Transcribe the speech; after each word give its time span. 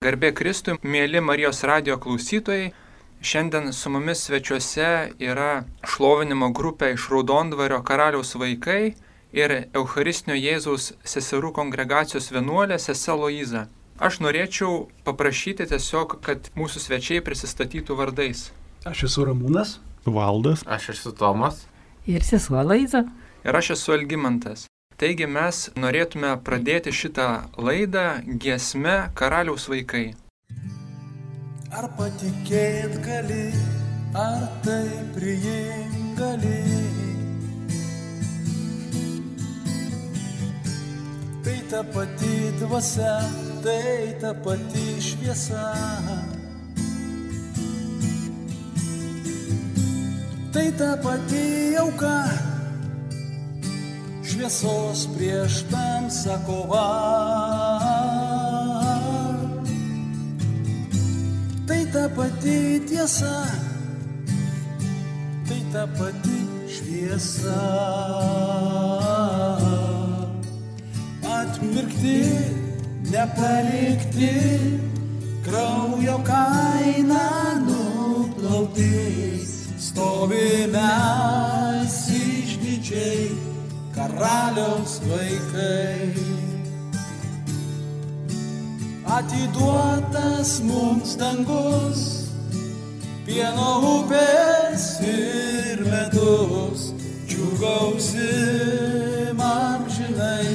Garbė 0.00 0.30
Kristui, 0.32 0.78
mėly 0.80 1.20
Marijos 1.20 1.58
radio 1.68 1.98
klausytojai, 2.00 2.70
šiandien 3.20 3.66
su 3.76 3.90
mumis 3.92 4.22
svečiuose 4.24 4.86
yra 5.20 5.48
šlovinimo 5.84 6.48
grupė 6.56 6.94
iš 6.94 7.10
Raudondvario 7.12 7.82
karaliaus 7.84 8.32
vaikai 8.40 8.94
ir 9.36 9.54
Eucharistinio 9.76 10.38
Jėzaus 10.40 10.86
seserų 11.04 11.52
kongregacijos 11.60 12.30
vienuolė 12.32 12.80
Sese 12.80 13.12
Loiza. 13.12 13.66
Aš 14.00 14.22
norėčiau 14.24 14.88
paprašyti 15.04 15.68
tiesiog, 15.74 16.16
kad 16.24 16.48
mūsų 16.56 16.80
svečiai 16.86 17.20
prisistatytų 17.20 18.00
vardais. 18.00 18.46
Aš 18.88 19.04
esu 19.10 19.28
Ramūnas. 19.28 19.76
Valdas. 20.08 20.64
Aš 20.64 20.94
esu 20.96 21.12
Tomas. 21.12 21.66
Ir 22.08 22.24
sesuo 22.24 22.64
Laiza. 22.64 23.04
Ir 23.44 23.52
aš 23.64 23.74
esu 23.76 24.00
Algymantas. 24.00 24.69
Taigi 25.00 25.24
mes 25.24 25.58
norėtume 25.80 26.30
pradėti 26.44 26.92
šitą 26.92 27.26
laidą 27.66 28.02
giesme 28.44 28.96
Karaliaus 29.16 29.64
vaikai. 29.72 30.02
Ar 31.72 31.86
patikėt 31.96 32.98
gali, 33.06 33.46
ar 34.24 34.44
tai 34.66 34.90
priim 35.14 35.94
gali. 36.18 36.60
Tai 41.48 41.56
ta 41.72 41.82
pati 41.96 42.34
dvasia, 42.60 43.16
tai 43.64 44.12
ta 44.20 44.36
pati 44.44 44.86
šviesa. 45.08 45.64
Tai 50.52 50.68
ta 50.76 50.92
pati 51.08 51.44
auka 51.86 52.49
šviesos 54.30 55.08
prieš 55.16 55.64
tamsą 55.70 56.36
kova. 56.46 56.86
Tai 61.66 61.82
ta 61.92 62.04
pati 62.14 62.80
tiesa, 62.86 63.34
tai 65.48 65.60
ta 65.72 65.84
pati 65.98 66.38
šviesa. 66.70 67.58
Atpirkti, 71.40 72.22
nepalikti, 73.10 74.34
kraujo 75.46 76.18
kainą 76.26 77.26
nuplauti, 77.66 78.94
stovime 79.78 80.90
išdidžiai 82.10 83.59
karaliaus 84.00 84.92
vaikai. 85.08 86.14
Atiduotas 89.16 90.60
mums 90.64 91.16
dangus, 91.20 92.02
pieno 93.26 93.70
upės 93.90 94.84
ir 95.04 95.82
medus, 95.84 96.86
džiugausi 97.28 98.28
man 99.40 99.84
žinai, 99.96 100.46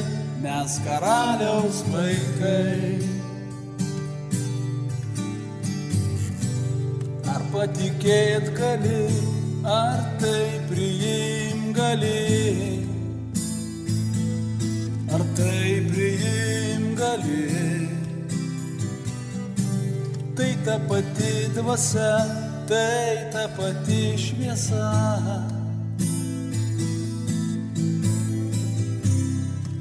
mes 0.45 0.79
karaliaus 0.87 1.83
vaikai. 1.91 2.95
Ar 7.35 7.45
patikėt 7.53 8.49
gali, 8.57 9.03
ar 9.77 10.01
tai 10.23 10.47
priim 10.71 11.69
gali? 11.75 12.74
Tai 15.35 15.83
priim 15.91 16.95
gali. 16.95 17.89
Tai 20.35 20.53
ta 20.65 20.75
pati 20.87 21.33
dvasia, 21.55 22.13
tai 22.67 23.31
ta 23.31 23.43
pati 23.57 24.01
šviesa. 24.23 24.87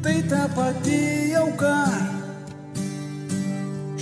Tai 0.02 0.18
ta 0.30 0.42
pati 0.56 1.00
jauka, 1.34 1.78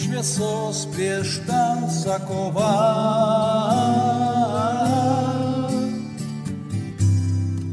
šviesos 0.00 0.78
prieš 0.92 1.38
tamsą 1.46 2.16
kova. 2.28 2.74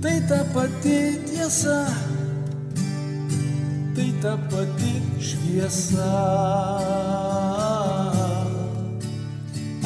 Tai 0.04 0.18
ta 0.30 0.40
pati 0.54 1.00
tiesa 1.28 2.09
ta 4.22 4.38
pati 4.50 5.02
šviesa. 5.22 6.12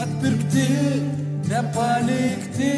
Atpirkti, 0.04 0.70
nepalikti, 1.50 2.74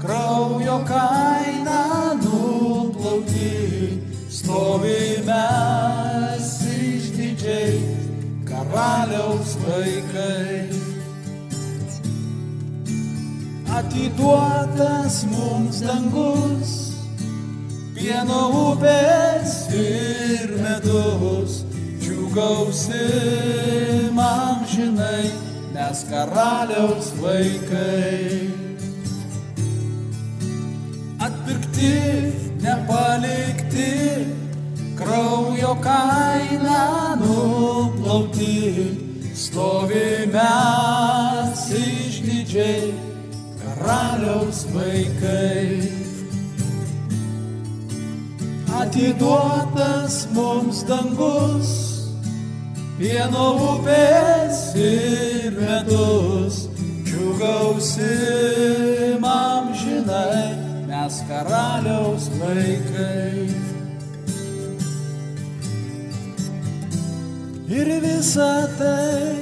kraujo 0.00 0.78
kainą 0.88 2.14
nuplauti, 2.22 3.50
stovime 4.28 5.46
išdidžiai, 6.92 7.80
karaliaus 8.44 9.56
vaikai. 9.64 10.68
Atiduotas 13.72 15.24
mums 15.32 15.80
dangus, 15.80 16.81
pieno 18.02 18.40
upės 18.72 19.52
ir 19.78 20.56
medus, 20.58 21.60
džiugausi 22.02 23.02
man 24.16 24.64
žinai, 24.66 25.30
mes 25.70 26.02
karaliaus 26.10 27.12
vaikai. 27.22 28.50
Atpirkti, 31.22 31.94
nepalikti, 32.64 33.94
kraujo 34.98 35.76
kainą 35.86 36.82
nuplauti, 37.22 38.58
stovime 39.46 40.50
išdidžiai, 41.78 42.94
karaliaus 43.62 44.66
vaikai 44.74 46.01
atiduotas 48.82 50.26
mums 50.34 50.82
dangus, 50.88 51.70
pieno 52.98 53.46
upės 53.72 54.62
ir 54.78 55.54
medus, 55.58 56.66
džiugausi 57.06 58.08
mam 59.22 59.70
žinai, 59.82 60.48
mes 60.88 61.20
karaliaus 61.28 62.26
vaikai. 62.40 63.46
Ir 67.72 67.88
visa 68.04 68.50
tai 68.78 69.32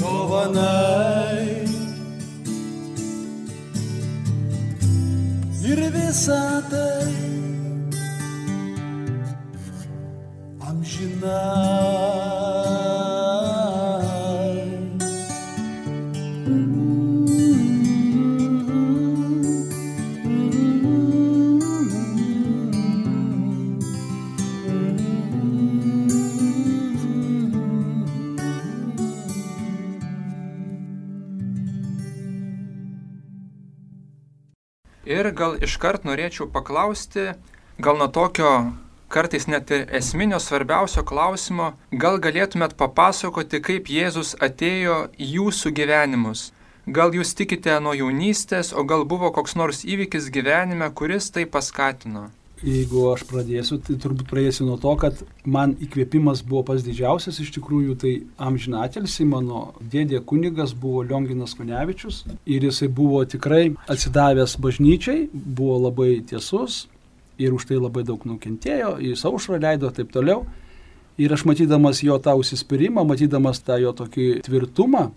dovanai. 0.00 1.68
Ir 5.70 5.84
visa 5.94 6.42
tai 6.72 6.99
iškart 35.64 36.06
norėčiau 36.08 36.48
paklausti, 36.52 37.32
gal 37.78 38.00
nuo 38.00 38.08
tokio 38.08 38.72
kartais 39.10 39.46
net 39.50 39.70
ir 39.74 39.86
esminio 39.98 40.38
svarbiausio 40.40 41.04
klausimo, 41.04 41.72
gal 41.90 42.18
galėtumėt 42.22 42.76
papasakoti, 42.80 43.60
kaip 43.68 43.90
Jėzus 43.90 44.36
atėjo 44.48 44.98
į 45.18 45.30
jūsų 45.36 45.74
gyvenimus. 45.80 46.50
Gal 46.86 47.14
jūs 47.14 47.34
tikite 47.38 47.76
nuo 47.84 47.92
jaunystės, 47.94 48.72
o 48.72 48.84
gal 48.88 49.04
buvo 49.04 49.30
koks 49.34 49.56
nors 49.58 49.84
įvykis 49.84 50.30
gyvenime, 50.34 50.88
kuris 50.94 51.28
tai 51.34 51.44
paskatino? 51.46 52.30
Jeigu 52.60 53.06
aš 53.08 53.22
pradėsiu, 53.24 53.78
tai 53.80 53.94
turbūt 53.96 54.28
pradėsiu 54.28 54.66
nuo 54.68 54.76
to, 54.80 54.92
kad 55.00 55.22
man 55.48 55.72
įkvėpimas 55.80 56.42
buvo 56.44 56.60
pas 56.68 56.82
didžiausias 56.84 57.38
iš 57.40 57.54
tikrųjų, 57.56 57.94
tai 58.02 58.12
amžinatelsi 58.36 59.24
mano 59.24 59.70
dėdė 59.80 60.20
kunigas 60.28 60.74
buvo 60.76 61.00
Lionginas 61.06 61.56
Kunevičius 61.56 62.26
ir 62.44 62.66
jisai 62.68 62.90
buvo 62.92 63.22
tikrai 63.24 63.70
atsidavęs 63.88 64.58
bažnyčiai, 64.60 65.30
buvo 65.32 65.78
labai 65.86 66.18
tiesus, 66.28 66.82
ir 67.40 67.56
už 67.56 67.64
tai 67.70 67.80
labai 67.80 68.04
daug 68.04 68.20
nukentėjo, 68.28 68.98
į 69.00 69.14
saušrą 69.16 69.60
leido 69.62 69.88
ir 69.88 69.96
taip 69.96 70.12
toliau. 70.12 70.44
Ir 71.20 71.32
aš 71.32 71.46
matydamas 71.48 72.02
jo 72.04 72.16
tą 72.22 72.36
užsispyrimą, 72.40 73.04
matydamas 73.08 73.60
tą 73.64 73.76
jo 73.80 73.92
tokį 73.96 74.28
tvirtumą, 74.44 75.08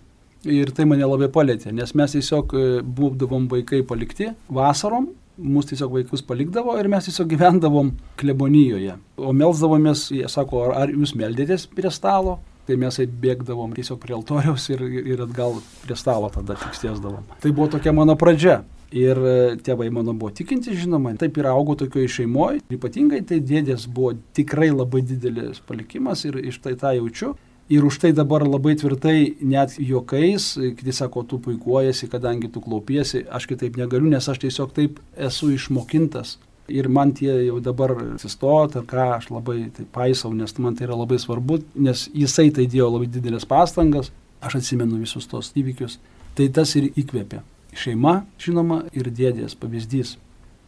ir 0.48 0.72
tai 0.76 0.84
mane 0.88 1.06
labai 1.08 1.30
palėtė, 1.32 1.72
nes 1.72 1.94
mes 1.96 2.16
tiesiog 2.16 2.56
e, 2.56 2.64
būdavom 2.84 3.46
vaikai 3.52 3.80
palikti 3.88 4.32
vasarom, 4.52 5.08
mus 5.36 5.66
tiesiog 5.70 5.92
vaikus 5.98 6.22
palikdavo 6.26 6.76
ir 6.78 6.88
mes 6.88 7.08
tiesiog 7.08 7.28
gyvendavom 7.32 7.92
klebonijoje. 8.20 8.96
O 9.16 9.32
melzdavomės, 9.36 10.08
jie 10.14 10.28
sako, 10.30 10.66
ar, 10.68 10.76
ar 10.84 10.92
jūs 10.94 11.14
meldėtės 11.18 11.66
prie 11.70 11.90
stalo, 11.94 12.38
tai 12.68 12.78
mes 12.80 13.00
bėgdavom 13.22 13.74
tiesiog 13.76 14.00
prie 14.02 14.14
altoriaus 14.16 14.68
ir, 14.72 14.84
ir 15.02 15.24
atgal 15.26 15.58
prie 15.84 15.96
stalo 15.98 16.30
tada 16.32 16.56
tikstiesdavom. 16.60 17.26
Tai 17.42 17.52
buvo 17.52 17.74
tokia 17.76 17.92
mano 17.96 18.16
pradžia. 18.20 18.62
Ir 18.94 19.18
e, 19.18 19.38
tėvai 19.64 19.88
mano 19.90 20.12
buvo 20.14 20.30
tikinti, 20.30 20.76
žinoma, 20.78 21.16
taip 21.18 21.34
ir 21.40 21.48
augau 21.50 21.74
tokioje 21.78 22.12
šeimoje. 22.20 22.60
Ypatingai 22.76 23.24
tai 23.26 23.40
dėdės 23.42 23.88
buvo 23.90 24.12
tikrai 24.36 24.68
labai 24.70 25.02
didelis 25.02 25.58
palikimas 25.66 26.22
ir 26.28 26.38
iš 26.38 26.60
tai 26.62 26.76
tą 26.78 26.92
jaučiu. 27.00 27.32
Ir 27.72 27.84
už 27.84 27.96
tai 27.98 28.12
dabar 28.12 28.44
labai 28.44 28.74
tvirtai, 28.76 29.36
net 29.40 29.78
juokais, 29.80 30.50
kiti 30.76 30.92
sako, 30.92 31.22
tu 31.24 31.38
puikuojasi, 31.40 32.10
kadangi 32.12 32.50
tu 32.52 32.60
klaupiesi, 32.60 33.22
aš 33.24 33.46
kitaip 33.48 33.78
negaliu, 33.80 34.10
nes 34.12 34.28
aš 34.28 34.42
tiesiog 34.42 34.74
taip 34.76 34.98
esu 35.16 35.48
išmokintas. 35.54 36.36
Ir 36.68 36.90
man 36.92 37.12
tie 37.16 37.32
jau 37.46 37.56
dabar 37.64 37.94
atsistot, 38.16 38.76
ar 38.76 38.84
ką, 38.88 39.08
aš 39.16 39.30
labai 39.32 39.70
tai 39.72 39.86
paisau, 39.96 40.34
nes 40.36 40.52
man 40.60 40.76
tai 40.76 40.84
yra 40.88 40.98
labai 41.00 41.16
svarbu, 41.20 41.62
nes 41.88 42.06
jisai 42.12 42.50
tai 42.52 42.68
dėjo 42.68 42.90
labai 42.92 43.08
didelės 43.08 43.48
pastangas, 43.48 44.12
aš 44.44 44.60
atsimenu 44.60 45.00
visus 45.00 45.28
tos 45.28 45.52
įvykius. 45.56 45.98
Tai 46.36 46.48
tas 46.52 46.76
ir 46.76 46.90
įkvėpė 46.92 47.40
šeima, 47.76 48.24
žinoma, 48.40 48.82
ir 48.92 49.08
dėdės 49.08 49.56
pavyzdys. 49.56 50.18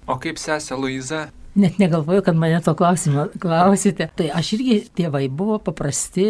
O 0.08 0.16
kaip 0.22 0.40
sesė 0.40 0.78
Luiza? 0.80 1.26
Net 1.56 1.78
negalvoju, 1.80 2.20
kad 2.22 2.36
mane 2.36 2.58
to 2.60 2.74
klausimo 2.76 3.26
klausite. 3.40 4.10
Tai 4.16 4.26
aš 4.36 4.52
irgi 4.58 4.74
tėvai 4.98 5.24
buvo 5.32 5.56
paprasti, 5.64 6.26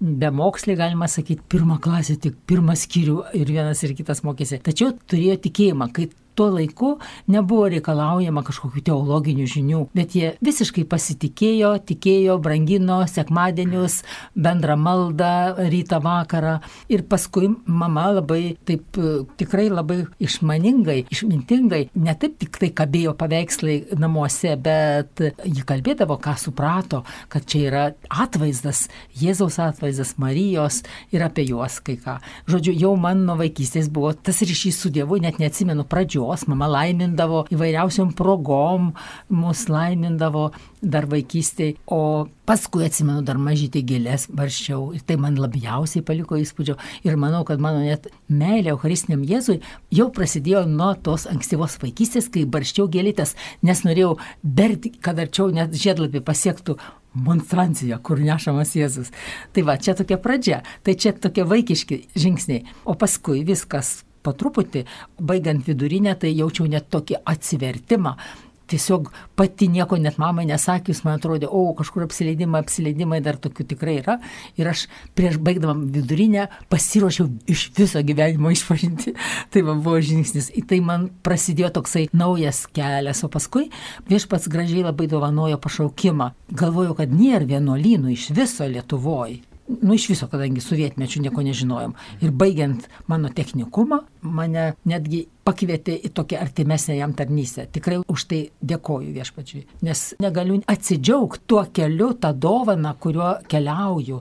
be 0.00 0.30
moksliai, 0.32 0.78
galima 0.78 1.08
sakyti, 1.10 1.44
pirmą 1.52 1.76
klasę, 1.84 2.16
tik 2.20 2.38
pirmą 2.48 2.76
skyrių 2.80 3.18
ir 3.36 3.52
vienas 3.52 3.84
ir 3.84 3.92
kitas 3.98 4.24
mokėsi. 4.24 4.62
Tačiau 4.64 4.94
turėjo 5.10 5.36
tikėjimą, 5.44 5.90
kai 5.92 6.08
tuo 6.34 6.50
laiku 6.54 6.94
nebuvo 7.30 7.68
reikalaujama 7.72 8.42
kažkokių 8.46 8.82
teologinių 8.88 9.46
žinių, 9.50 9.82
bet 9.96 10.16
jie 10.18 10.32
visiškai 10.44 10.84
pasitikėjo, 10.90 11.74
tikėjo, 11.88 12.36
brangino 12.42 13.00
sekmadienius, 13.10 14.00
bendrą 14.34 14.76
maldą, 14.80 15.54
rytą 15.70 16.00
vakarą. 16.04 16.56
Ir 16.92 17.04
paskui 17.08 17.50
mama 17.66 18.08
labai 18.18 18.56
taip 18.66 18.98
tikrai 19.38 19.68
labai 19.70 20.02
išmaningai, 20.22 21.04
išmintingai, 21.14 21.82
ne 21.94 22.16
taip 22.18 22.36
tik 22.42 22.58
tai 22.60 22.70
kabėjo 22.74 23.14
paveikslai 23.18 23.78
namuose, 24.00 24.54
bet 24.60 25.22
ji 25.44 25.64
kalbėdavo, 25.66 26.18
ką 26.22 26.36
suprato, 26.40 27.04
kad 27.32 27.46
čia 27.48 27.64
yra 27.68 27.84
atvaizdas, 28.10 28.88
Jėzaus 29.18 29.60
atvaizdas, 29.62 30.16
Marijos 30.20 30.82
ir 31.14 31.22
apie 31.24 31.46
juos 31.48 31.78
kai 31.84 31.96
ką. 32.00 32.18
Žodžiu, 32.50 32.74
jau 32.80 32.94
man 33.00 33.24
nuo 33.28 33.38
vaikystės 33.38 33.90
buvo 33.92 34.12
tas 34.14 34.42
ryšys 34.44 34.80
su 34.82 34.90
Dievu, 34.94 35.20
net 35.22 35.38
neatsimenu 35.42 35.86
pradžio 35.88 36.23
jos, 36.24 36.46
mama 36.50 36.68
laimindavo 36.70 37.44
įvairiausiom 37.54 38.14
progom, 38.16 38.92
mus 39.28 39.66
laimindavo 39.72 40.50
dar 40.84 41.06
vaikystėje, 41.08 41.76
o 41.86 42.26
paskui 42.48 42.84
atsimenu 42.86 43.24
dar 43.24 43.38
mažytį 43.40 43.82
gėlės 43.88 44.26
barščiau 44.32 44.90
ir 44.96 45.04
tai 45.08 45.16
man 45.20 45.38
labiausiai 45.40 46.04
paliko 46.04 46.38
įspūdžio 46.40 46.76
ir 47.08 47.16
manau, 47.20 47.44
kad 47.48 47.62
mano 47.62 47.80
net 47.84 48.10
meilė 48.28 48.74
Eucharistiniam 48.74 49.24
Jėzui 49.28 49.60
jau 49.94 50.10
prasidėjo 50.14 50.64
nuo 50.68 50.92
tos 51.06 51.28
ankstyvos 51.30 51.78
vaikystės, 51.82 52.28
kai 52.32 52.44
barščiau 52.44 52.90
gėlytės, 52.92 53.36
nes 53.64 53.84
norėjau 53.86 54.16
berti, 54.42 54.92
kad 55.00 55.20
arčiau 55.20 55.50
net 55.54 55.76
žiedlapį 55.78 56.24
pasiektų 56.24 56.78
monstrancija, 57.14 58.00
kur 58.02 58.18
nešamas 58.20 58.74
Jėzus. 58.76 59.12
Tai 59.54 59.64
va, 59.68 59.78
čia 59.78 59.94
tokia 59.98 60.18
pradžia, 60.20 60.62
tai 60.82 60.96
čia 60.98 61.14
tokie 61.14 61.46
vaikiški 61.46 62.00
žingsniai. 62.18 62.64
O 62.84 62.98
paskui 62.98 63.44
viskas 63.46 64.00
po 64.24 64.32
truputį, 64.32 64.86
baigiant 65.20 65.62
vidurinę, 65.68 66.16
tai 66.18 66.32
jaučiau 66.34 66.66
net 66.70 66.90
tokį 66.92 67.22
atsivertimą. 67.34 68.16
Tiesiog 68.64 69.10
pati 69.36 69.66
nieko 69.68 69.98
net 70.00 70.16
mamai 70.16 70.46
nesakius, 70.48 71.02
man 71.04 71.18
atrodė, 71.18 71.50
o 71.52 71.74
kažkur 71.76 72.06
apsileidimai, 72.06 72.62
apsileidimai 72.64 73.18
dar 73.24 73.36
tokių 73.36 73.66
tikrai 73.74 73.98
yra. 74.00 74.16
Ir 74.56 74.70
aš 74.70 74.86
prieš 75.18 75.36
baigdama 75.44 75.76
vidurinę 75.76 76.46
pasiruošiau 76.72 77.28
iš 77.52 77.66
viso 77.76 78.00
gyvenimo 78.00 78.54
išpažinti. 78.54 79.12
Tai 79.52 79.66
man 79.68 79.84
buvo 79.84 80.00
žingsnis. 80.00 80.48
Į 80.56 80.64
tai 80.72 80.80
man 80.84 81.10
prasidėjo 81.26 81.74
toksai 81.76 82.06
naujas 82.16 82.64
kelias. 82.72 83.20
O 83.26 83.32
paskui 83.32 83.68
viešpats 84.08 84.48
gražiai 84.48 84.86
labai 84.88 85.10
dovanojo 85.12 85.60
pašaukimą. 85.60 86.32
Galvojau, 86.56 86.96
kad 86.96 87.12
nėra 87.12 87.44
vienuolynų 87.50 88.16
iš 88.16 88.30
viso 88.32 88.64
Lietuvoje 88.64 89.42
nu 89.68 89.94
iš 89.94 90.08
viso, 90.12 90.28
kadangi 90.28 90.62
sovietmečių 90.62 91.24
nieko 91.24 91.42
nežinojom. 91.44 91.94
Ir 92.24 92.32
baigiant 92.36 92.88
mano 93.08 93.30
technikumą, 93.32 94.02
mane 94.22 94.72
netgi 94.88 95.24
pakvietė 95.44 95.96
į 96.08 96.12
tokią 96.16 96.40
artimesnę 96.44 96.98
jam 96.98 97.14
tarnystę. 97.16 97.66
Tikrai 97.72 98.00
už 98.08 98.26
tai 98.30 98.40
dėkoju 98.64 99.12
viešpačiui, 99.16 99.66
nes 99.84 100.06
negaliu 100.22 100.60
atsidžiaugti 100.70 101.46
tuo 101.48 101.64
keliu, 101.72 102.12
tą 102.20 102.32
dovaną, 102.36 102.94
kuriuo 103.00 103.36
keliauju. 103.48 104.20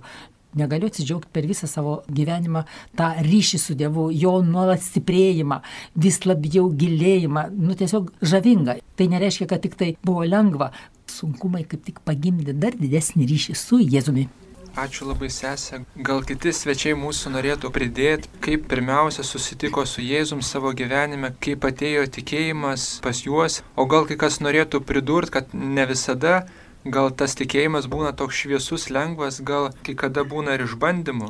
Negaliu 0.60 0.86
atsidžiaugti 0.92 1.32
per 1.34 1.48
visą 1.50 1.68
savo 1.68 1.96
gyvenimą 2.14 2.62
tą 3.00 3.10
ryšį 3.26 3.60
su 3.60 3.76
Dievu, 3.78 4.12
jo 4.14 4.36
nuolat 4.46 4.84
stiprėjimą, 4.86 5.64
vis 5.98 6.20
labiau 6.30 6.68
gilėjimą, 6.70 7.48
nu 7.58 7.74
tiesiog 7.80 8.12
žavinga. 8.22 8.78
Tai 8.94 9.10
nereiškia, 9.16 9.50
kad 9.50 9.66
tik 9.66 9.80
tai 9.80 9.96
buvo 10.06 10.28
lengva. 10.30 10.70
Sunkumai 11.10 11.66
kaip 11.66 11.82
tik 11.88 12.00
pagimdė 12.06 12.54
dar 12.54 12.78
didesnį 12.78 13.26
ryšį 13.34 13.58
su 13.58 13.82
Jėzumi. 13.82 14.30
Ačiū 14.74 15.06
labai 15.06 15.28
sesė. 15.30 15.84
Gal 16.02 16.24
kiti 16.26 16.50
svečiai 16.50 16.96
mūsų 16.98 17.30
norėtų 17.36 17.70
pridėti, 17.76 18.32
kaip 18.42 18.64
pirmiausia 18.72 19.22
susitiko 19.22 19.84
su 19.86 20.02
Jėzum 20.02 20.42
savo 20.42 20.72
gyvenime, 20.74 21.30
kaip 21.46 21.68
atėjo 21.70 22.08
tikėjimas 22.16 22.88
pas 23.06 23.22
juos, 23.22 23.60
o 23.78 23.86
gal 23.86 24.10
kai 24.10 24.18
kas 24.18 24.40
norėtų 24.42 24.82
pridurti, 24.82 25.36
kad 25.38 25.54
ne 25.54 25.86
visada 25.86 26.48
gal 26.90 27.14
tas 27.14 27.38
tikėjimas 27.38 27.86
būna 27.86 28.16
toks 28.18 28.42
šviesus, 28.42 28.90
lengvas, 28.90 29.44
gal 29.46 29.70
kai 29.86 29.94
kada 29.94 30.26
būna 30.26 30.58
ir 30.58 30.66
išbandymų. 30.66 31.30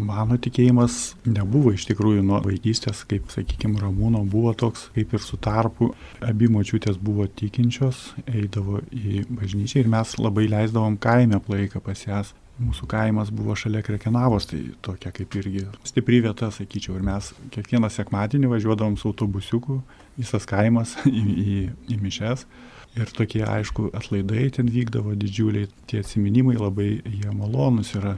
Mano 0.00 0.36
tikėjimas 0.40 1.16
nebuvo 1.26 1.74
iš 1.74 1.84
tikrųjų 1.88 2.24
nuo 2.24 2.40
vaikystės, 2.44 3.02
kaip, 3.10 3.28
sakykime, 3.34 3.76
Ramūno 3.82 4.22
buvo 4.24 4.54
toks, 4.54 4.88
kaip 4.94 5.12
ir 5.18 5.20
su 5.20 5.36
tarpu. 5.36 5.92
Abi 6.24 6.48
močiutės 6.48 6.96
buvo 6.96 7.26
tikinčios, 7.26 8.12
eidavo 8.24 8.80
į 8.88 9.26
bažnyčią 9.28 9.82
ir 9.82 9.90
mes 9.90 10.14
labai 10.22 10.46
leisdavom 10.48 10.96
kaime 10.96 11.42
laiką 11.50 11.82
pas 11.82 12.06
jas 12.06 12.30
mūsų 12.60 12.86
kaimas 12.90 13.30
buvo 13.34 13.54
šalia 13.58 13.82
Krekenavos, 13.84 14.48
tai 14.50 14.62
tokia 14.84 15.12
kaip 15.14 15.34
irgi 15.40 15.66
stipri 15.88 16.20
vieta, 16.24 16.50
sakyčiau. 16.54 16.96
Ir 16.98 17.06
mes 17.06 17.32
kiekvieną 17.54 17.90
sekmadienį 17.92 18.50
važiuodavom 18.52 18.98
su 19.00 19.10
autobusiuku, 19.10 19.80
visas 20.20 20.48
kaimas 20.48 20.96
į, 21.08 21.24
į, 21.24 21.60
į 21.94 22.00
mišes. 22.02 22.46
Ir 22.98 23.12
tokie, 23.14 23.44
aišku, 23.46 23.92
atlaidai 23.94 24.48
ten 24.56 24.70
vykdavo 24.70 25.14
didžiuliai, 25.14 25.68
tie 25.90 26.02
atsiminimai 26.02 26.56
labai 26.58 26.96
jie 26.98 27.30
malonus 27.30 27.94
yra. 27.94 28.16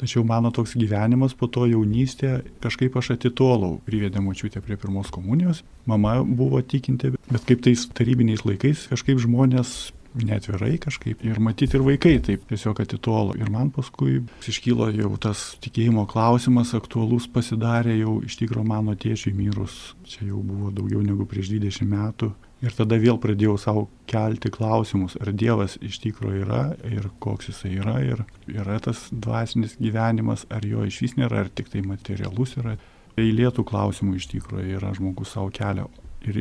Tačiau 0.00 0.24
mano 0.26 0.50
toks 0.50 0.72
gyvenimas 0.74 1.36
po 1.38 1.46
to 1.46 1.68
jaunystė, 1.70 2.40
kažkaip 2.64 2.96
aš 2.98 3.12
atitolau, 3.14 3.76
privedė 3.86 4.22
močiutę 4.24 4.62
prie 4.64 4.78
pirmos 4.80 5.12
komunijos, 5.14 5.60
mama 5.86 6.16
buvo 6.24 6.58
tikinti, 6.66 7.12
bet 7.30 7.44
kaip 7.46 7.62
tais 7.62 7.84
tarybiniais 7.94 8.42
laikais 8.48 8.88
kažkaip 8.90 9.22
žmonės 9.22 9.92
netvirai 10.14 10.76
kažkaip. 10.82 11.24
Ir 11.26 11.40
matyti 11.42 11.78
ir 11.78 11.84
vaikai 11.86 12.16
taip 12.24 12.46
tiesiog 12.50 12.80
atitolo. 12.84 13.34
Ir 13.38 13.50
man 13.52 13.70
paskui 13.74 14.20
iškylo 14.46 14.90
jau 14.94 15.10
tas 15.20 15.44
tikėjimo 15.64 16.06
klausimas, 16.10 16.74
aktualus 16.78 17.26
pasidarė 17.30 17.98
jau 17.98 18.20
iš 18.26 18.38
tikrųjų 18.42 18.66
mano 18.68 18.94
tėčiui 18.94 19.34
mirus. 19.36 19.94
Čia 20.08 20.30
jau 20.30 20.42
buvo 20.44 20.70
daugiau 20.74 21.02
negu 21.04 21.26
prieš 21.28 21.52
20 21.56 21.90
metų. 21.90 22.32
Ir 22.64 22.72
tada 22.72 22.96
vėl 22.96 23.18
pradėjau 23.20 23.58
savo 23.60 23.82
kelti 24.08 24.48
klausimus, 24.52 25.18
ar 25.20 25.34
Dievas 25.36 25.74
iš 25.84 25.98
tikrųjų 26.00 26.44
yra 26.46 26.62
ir 26.88 27.10
koks 27.20 27.50
jisai 27.50 27.74
yra, 27.76 27.98
ir 28.00 28.22
yra 28.48 28.78
tas 28.80 29.02
dvasinis 29.12 29.74
gyvenimas, 29.76 30.46
ar 30.48 30.64
jo 30.64 30.86
iš 30.88 31.02
vis 31.04 31.16
nėra, 31.18 31.44
ar 31.44 31.50
tik 31.52 31.68
tai 31.74 31.82
materialus 31.84 32.56
yra. 32.62 32.78
Eilėtų 33.20 33.66
klausimų 33.68 34.16
iš 34.16 34.30
tikrųjų 34.32 34.78
yra 34.78 34.94
žmogus 34.96 35.34
savo 35.36 35.52
kelio. 35.54 35.90
Ir 36.24 36.38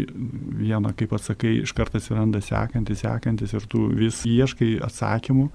viena, 0.63 0.93
kaip 0.95 1.11
atsakai, 1.17 1.57
iš 1.65 1.73
karto 1.75 1.99
atsiranda 1.99 2.39
sekantis, 2.43 3.03
sekantis 3.03 3.55
ir 3.55 3.65
tu 3.67 3.89
vis 3.91 4.21
ieškai 4.27 4.77
atsakymų 4.85 5.49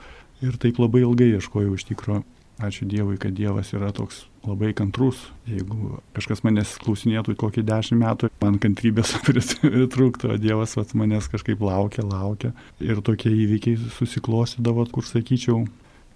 ir 0.45 0.59
taip 0.61 0.81
labai 0.83 1.05
ilgai 1.07 1.33
ieškojau 1.39 1.79
iš 1.79 1.87
tikrųjų. 1.89 2.25
Ačiū 2.59 2.89
Dievui, 2.91 3.15
kad 3.23 3.37
Dievas 3.39 3.69
yra 3.71 3.93
toks 3.95 4.25
labai 4.43 4.73
kantrus. 4.75 5.21
Jeigu 5.47 6.01
kažkas 6.17 6.43
manęs 6.43 6.73
klausinėtų 6.83 7.37
kokį 7.39 7.63
dešimt 7.69 8.03
metų, 8.03 8.31
man 8.43 8.57
kantrybės 8.59 9.13
pritrūktų, 9.27 10.33
o 10.35 10.39
Dievas 10.43 10.75
vat, 10.75 10.91
manęs 10.99 11.31
kažkaip 11.31 11.63
laukia, 11.63 12.03
laukia. 12.03 12.51
Ir 12.83 12.99
tokie 13.07 13.31
įvykiai 13.31 13.79
susiklostydavo, 14.01 14.89
kur 14.91 15.07
sakyčiau, 15.07 15.69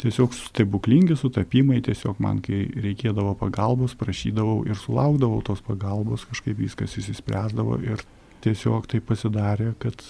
tiesiog 0.03 0.35
stebuklingi 0.35 1.17
sutapimai, 1.19 1.81
tiesiog 1.85 2.19
man, 2.23 2.41
kai 2.45 2.65
reikėdavo 2.75 3.37
pagalbos, 3.41 3.95
prašydavau 3.99 4.63
ir 4.69 4.79
sulaukdavau 4.81 5.43
tos 5.47 5.63
pagalbos, 5.65 6.27
kažkaip 6.31 6.59
viskas 6.59 6.99
įsispręsdavo 6.99 7.79
ir 7.87 8.03
tiesiog 8.43 8.89
tai 8.91 9.03
pasidarė, 9.05 9.73
kad 9.83 10.03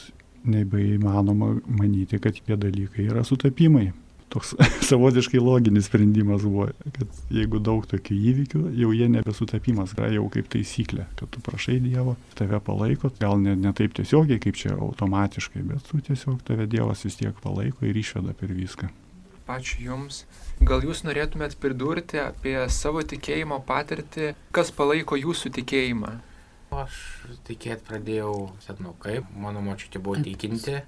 nebeįmanoma 0.49 1.57
manyti, 1.67 2.19
kad 2.23 2.39
tie 2.39 2.57
dalykai 2.57 3.11
yra 3.11 3.25
sutapimai. 3.27 3.93
toks 4.33 4.55
savotiškai 4.89 5.41
loginis 5.45 5.91
sprendimas 5.91 6.43
buvo, 6.43 6.71
kad 6.97 7.19
jeigu 7.31 7.61
daug 7.61 7.85
tokių 7.91 8.17
įvykių, 8.31 8.63
jau 8.81 8.93
jie 8.97 9.09
nebesutapimas, 9.13 9.93
yra 9.99 10.09
jau 10.15 10.25
kaip 10.33 10.49
taisyklė, 10.55 11.05
kad 11.21 11.29
tu 11.35 11.45
prašai 11.45 11.77
Dievo, 11.85 12.17
tave 12.39 12.61
palaiko, 12.65 13.13
gal 13.21 13.37
ne, 13.45 13.53
ne 13.61 13.75
taip 13.77 13.93
tiesiogiai, 13.99 14.41
kaip 14.41 14.57
čia 14.57 14.73
automatiškai, 14.73 15.67
bet 15.69 15.85
tu 15.91 16.01
tiesiog 16.01 16.41
tave 16.49 16.65
Dievas 16.65 17.05
vis 17.05 17.21
tiek 17.21 17.37
palaiko 17.45 17.85
ir 17.85 18.01
išveda 18.01 18.33
per 18.33 18.57
viską. 18.57 18.89
Ačiū 19.53 19.87
Jums. 19.89 20.23
Gal 20.63 20.85
Jūs 20.87 21.03
norėtumėt 21.05 21.59
pridurti 21.61 22.21
apie 22.23 22.57
savo 22.71 23.03
tikėjimo 23.03 23.59
patirtį, 23.69 24.33
kas 24.55 24.71
palaiko 24.75 25.19
Jūsų 25.19 25.53
tikėjimą? 25.59 26.13
Aš 26.73 26.99
tikėt 27.49 27.83
pradėjau 27.85 28.35
senukai, 28.65 29.19
mano 29.37 29.61
močiutė 29.65 30.01
buvo 30.01 30.23
tikinti 30.25 30.79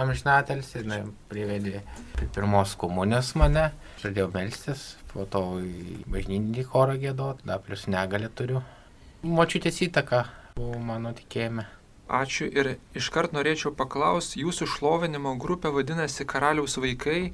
amžinatelis, 0.00 0.72
jinai 0.74 1.02
privedė 1.30 1.82
pirmos 2.34 2.74
komunijos 2.78 3.34
mane, 3.38 3.68
pradėjau 4.00 4.30
melstis, 4.34 4.82
po 5.12 5.26
to 5.30 5.44
į 5.62 6.02
bažnytinį 6.10 6.66
chorą 6.70 6.96
gėdot, 7.02 7.44
dar 7.46 7.62
plus 7.62 7.86
negalę 7.90 8.30
turiu. 8.34 8.64
Močiutės 9.24 9.80
įtaka 9.86 10.24
buvo 10.58 10.80
mano 10.82 11.14
tikėjime. 11.16 11.66
Ačiū 12.04 12.50
ir 12.52 12.74
iškart 12.98 13.32
norėčiau 13.32 13.72
paklausti, 13.76 14.42
jūsų 14.42 14.68
šlovinimo 14.74 15.36
grupė 15.40 15.70
vadinasi 15.72 16.26
Karaliaus 16.28 16.76
vaikai. 16.76 17.32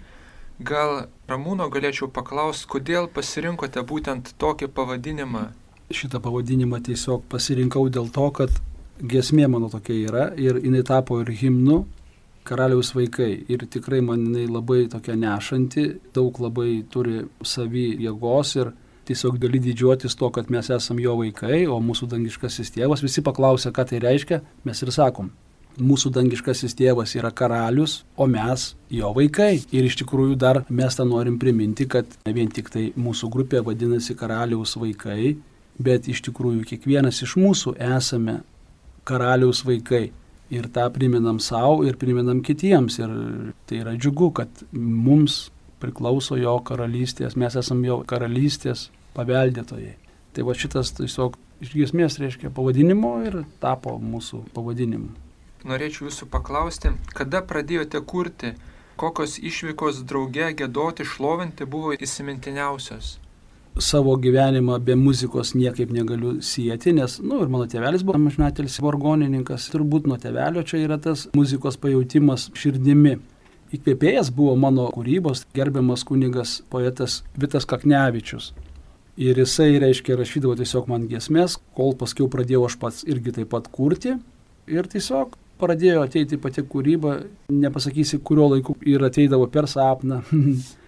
Gal 0.60 1.06
Ramūno 1.24 1.70
galėčiau 1.72 2.10
paklausti, 2.12 2.66
kodėl 2.68 3.06
pasirinkote 3.08 3.80
būtent 3.80 4.34
tokį 4.36 4.66
pavadinimą? 4.76 5.46
Šitą 5.88 6.20
pavadinimą 6.20 6.82
tiesiog 6.84 7.24
pasirinkau 7.32 7.86
dėl 7.88 8.10
to, 8.12 8.26
kad 8.36 8.52
giesmė 9.00 9.48
mano 9.48 9.70
tokia 9.72 9.96
yra 9.96 10.26
ir 10.36 10.60
jinai 10.60 10.82
tapo 10.84 11.16
ir 11.22 11.32
himnu 11.32 11.78
karaliaus 12.44 12.92
vaikai. 12.92 13.30
Ir 13.48 13.64
tikrai 13.72 14.02
man 14.04 14.26
jinai 14.26 14.44
labai 14.50 14.84
tokia 14.92 15.16
nešanti, 15.16 15.86
daug 16.12 16.36
labai 16.44 16.82
turi 16.92 17.22
savy 17.40 17.86
jėgos 18.04 18.52
ir 18.60 18.74
tiesiog 19.08 19.40
gali 19.40 19.62
didžiuotis 19.64 20.18
to, 20.18 20.28
kad 20.28 20.52
mes 20.52 20.68
esame 20.76 21.06
jo 21.06 21.16
vaikai, 21.22 21.64
o 21.72 21.80
mūsų 21.80 22.10
dangiškasis 22.12 22.76
tėvas, 22.76 23.00
visi 23.00 23.24
paklausia, 23.24 23.72
ką 23.72 23.88
tai 23.88 24.04
reiškia, 24.04 24.42
mes 24.68 24.84
ir 24.84 24.92
sakom, 24.92 25.32
mūsų 25.80 26.12
dangiškasis 26.14 26.76
tėvas 26.78 27.14
yra 27.18 27.30
karalius, 27.34 28.00
o 28.16 28.26
mes 28.30 28.74
jo 28.92 29.10
vaikai. 29.16 29.62
Ir 29.74 29.88
iš 29.88 29.98
tikrųjų 30.02 30.36
dar 30.40 30.62
mes 30.68 30.96
tą 30.96 31.06
norim 31.08 31.38
priminti, 31.40 31.88
kad 31.90 32.08
ne 32.26 32.34
vien 32.36 32.50
tik 32.52 32.70
tai 32.72 32.90
mūsų 32.96 33.30
grupė 33.32 33.64
vadinasi 33.66 34.16
karaliaus 34.18 34.76
vaikai, 34.80 35.36
bet 35.80 36.08
iš 36.10 36.22
tikrųjų 36.28 36.66
kiekvienas 36.72 37.22
iš 37.24 37.36
mūsų 37.40 37.76
esame 37.96 38.40
karaliaus 39.08 39.64
vaikai. 39.66 40.10
Ir 40.50 40.66
tą 40.74 40.88
priminam 40.90 41.38
savo 41.38 41.84
ir 41.86 41.94
priminam 41.98 42.40
kitiems. 42.42 42.98
Ir 42.98 43.12
tai 43.70 43.84
yra 43.84 43.94
džiugu, 43.94 44.32
kad 44.34 44.64
mums 44.74 45.44
priklauso 45.80 46.36
jo 46.36 46.56
karalystės, 46.66 47.38
mes 47.38 47.54
esame 47.56 47.86
jo 47.86 48.00
karalystės 48.06 48.88
paveldėtojai. 49.14 49.94
Tai 50.34 50.46
va 50.46 50.58
šitas 50.58 50.92
tiesiog 50.98 51.38
iš 51.62 51.72
giesmės 51.76 52.18
reiškia 52.20 52.52
pavadinimo 52.54 53.16
ir 53.26 53.42
tapo 53.62 53.96
mūsų 54.02 54.44
pavadinimu 54.54 55.29
norėčiau 55.68 56.08
jūsų 56.08 56.28
paklausti, 56.32 56.92
kada 57.16 57.42
pradėjote 57.46 58.00
kurti, 58.12 58.54
kokios 59.00 59.38
išvykos 59.38 60.02
drauge 60.08 60.52
gėdoti, 60.56 61.06
šlovinti 61.08 61.66
buvo 61.68 61.92
įsimintiniausios? 61.96 63.18
Savo 63.78 64.16
gyvenimą 64.18 64.80
be 64.82 64.96
muzikos 64.98 65.54
niekaip 65.54 65.92
negaliu 65.94 66.40
sieti, 66.42 66.92
nes, 66.92 67.18
na, 67.22 67.28
nu, 67.30 67.42
ir 67.44 67.52
mano 67.52 67.68
tėvelis 67.70 68.02
buvo 68.04 68.18
amžinatelis 68.18 68.80
vargonininkas, 68.82 69.68
turbūt 69.72 70.08
nuo 70.10 70.18
tėvelio 70.20 70.64
čia 70.66 70.82
yra 70.82 70.98
tas 71.00 71.28
muzikos 71.38 71.78
pajūtimas 71.80 72.50
širdimi. 72.58 73.20
Įkvėpėjas 73.70 74.32
buvo 74.34 74.56
mano 74.58 74.88
kūrybos 74.90 75.44
gerbiamas 75.54 76.02
kunigas 76.04 76.56
poetas 76.72 77.20
Vitas 77.38 77.68
Kaknevičius. 77.70 78.50
Ir 79.20 79.38
jisai, 79.38 79.76
reiškia, 79.78 80.16
rašydavo 80.18 80.56
tiesiog 80.58 80.90
man 80.90 81.06
giesmės, 81.06 81.58
kol 81.76 81.94
paskui 82.00 82.26
pradėjau 82.30 82.64
aš 82.66 82.76
pats 82.82 83.06
irgi 83.06 83.36
taip 83.38 83.52
pat 83.54 83.70
kurti. 83.70 84.16
Ir 84.70 84.90
tiesiog 84.90 85.38
pradėjo 85.60 86.04
ateiti 86.06 86.38
pati 86.40 86.64
kūryba, 86.66 87.16
nepasakysi, 87.52 88.20
kurio 88.24 88.50
laiku 88.54 88.76
ir 88.88 89.04
ateidavo 89.06 89.48
per 89.52 89.68
sapną. 89.70 90.22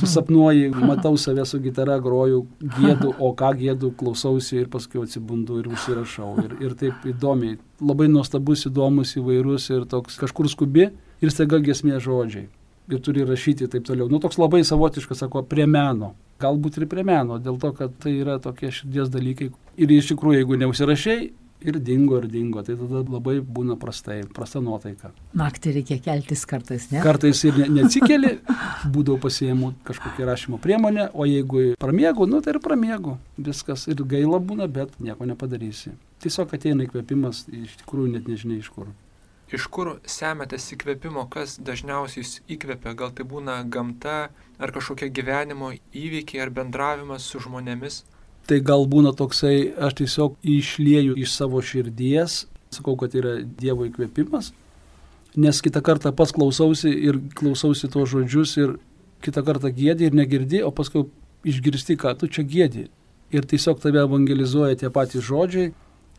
Susapnuoji, 0.00 0.68
matau 0.70 1.16
save 1.18 1.42
su 1.46 1.58
gitara, 1.58 1.96
groju, 1.98 2.44
gėdu, 2.76 3.10
o 3.18 3.32
ką 3.34 3.50
gėdu, 3.58 3.90
klausausi 3.98 4.60
ir 4.60 4.68
paskui 4.70 5.02
atsibundu 5.02 5.58
ir 5.58 5.66
užsirašau. 5.72 6.30
Ir, 6.44 6.54
ir 6.62 6.76
taip 6.78 7.08
įdomiai, 7.10 7.56
labai 7.82 8.06
nuostabus, 8.12 8.68
įdomus, 8.70 9.16
įvairus 9.18 9.66
ir 9.74 9.88
toks 9.90 10.20
kažkur 10.20 10.46
skubi 10.52 10.86
ir 10.94 11.34
staiga 11.34 11.58
gesmė 11.58 11.98
žodžiai. 12.02 12.46
Ir 12.90 13.02
turi 13.02 13.26
rašyti 13.26 13.66
taip 13.70 13.86
toliau. 13.86 14.06
Nu, 14.10 14.22
toks 14.22 14.38
labai 14.38 14.62
savotiškas, 14.66 15.24
sako, 15.24 15.42
prie 15.46 15.66
meno. 15.66 16.14
Galbūt 16.40 16.78
ir 16.80 16.86
prie 16.90 17.02
meno, 17.06 17.38
dėl 17.42 17.58
to, 17.60 17.72
kad 17.76 17.92
tai 18.02 18.14
yra 18.22 18.38
tokie 18.42 18.70
širdies 18.72 19.10
dalykai. 19.12 19.50
Ir 19.78 19.90
iš 19.94 20.14
tikrųjų, 20.14 20.40
jeigu 20.40 20.58
neužsirašiai, 20.62 21.28
ir 21.60 21.78
dingo, 21.84 22.18
ir 22.18 22.28
dingo. 22.30 22.62
Tai 22.64 22.76
tada 22.78 23.02
labai 23.04 23.38
būna 23.40 23.76
prastai, 23.80 24.20
prasta 24.34 24.62
nuotaika. 24.64 25.12
Naktį 25.38 25.74
reikia 25.78 25.98
keltis 26.04 26.46
kartais, 26.48 26.88
ne? 26.92 27.02
Kartais 27.04 27.42
ir 27.48 27.58
ne, 27.60 27.68
neatsikeli, 27.80 28.32
būdavau 28.92 29.20
pasiemu 29.26 29.74
kažkokią 29.88 30.28
rašymo 30.30 30.60
priemonę, 30.62 31.10
o 31.12 31.28
jeigu 31.28 31.74
pramiegu, 31.80 32.28
nu 32.30 32.40
tai 32.44 32.56
ir 32.56 32.62
pramiegu. 32.64 33.18
Viskas 33.38 33.86
ir 33.90 34.02
gaila 34.14 34.40
būna, 34.40 34.68
bet 34.70 34.96
nieko 35.02 35.28
nepadarysi. 35.28 35.94
Tiesiog 36.20 36.52
ateina 36.56 36.84
įkvėpimas, 36.84 37.46
iš 37.48 37.78
tikrųjų 37.82 38.16
net 38.16 38.28
nežinia 38.28 38.60
iš 38.60 38.68
kur. 38.74 38.90
Iš 39.50 39.64
kur 39.74 39.96
semiatės 40.06 40.68
įkvėpimo, 40.76 41.24
kas 41.32 41.56
dažniausiai 41.66 42.22
jūs 42.22 42.36
įkvėpia? 42.54 42.92
Gal 42.94 43.10
tai 43.16 43.24
būna 43.26 43.56
gamta, 43.66 44.28
ar 44.62 44.72
kažkokie 44.76 45.08
gyvenimo 45.10 45.72
įvykiai, 45.90 46.44
ar 46.44 46.52
bendravimas 46.54 47.26
su 47.26 47.40
žmonėmis? 47.42 48.04
Tai 48.48 48.60
gal 48.64 48.86
būna 48.90 49.12
toksai, 49.16 49.72
aš 49.78 49.98
tiesiog 50.00 50.36
išlieju 50.42 51.16
iš 51.20 51.34
savo 51.36 51.62
širdies, 51.62 52.44
sakau, 52.74 52.96
kad 52.98 53.14
yra 53.18 53.40
Dievo 53.42 53.86
įkvėpimas, 53.88 54.52
nes 55.40 55.60
kitą 55.62 55.82
kartą 55.84 56.12
pats 56.16 56.34
klausausi 56.34 56.90
ir 56.90 57.20
klausausi 57.38 57.90
tuos 57.90 58.10
žodžius 58.10 58.56
ir 58.58 58.78
kitą 59.24 59.44
kartą 59.46 59.70
gėdi 59.74 60.08
ir 60.08 60.16
negirdi, 60.16 60.62
o 60.64 60.72
paskui 60.74 61.06
išgirsti, 61.46 61.98
ką 62.00 62.16
tu 62.18 62.28
čia 62.28 62.44
gėdi. 62.46 62.88
Ir 63.30 63.46
tiesiog 63.46 63.78
tave 63.82 64.02
evangelizuoja 64.02 64.78
tie 64.80 64.90
patys 64.90 65.22
žodžiai 65.28 65.70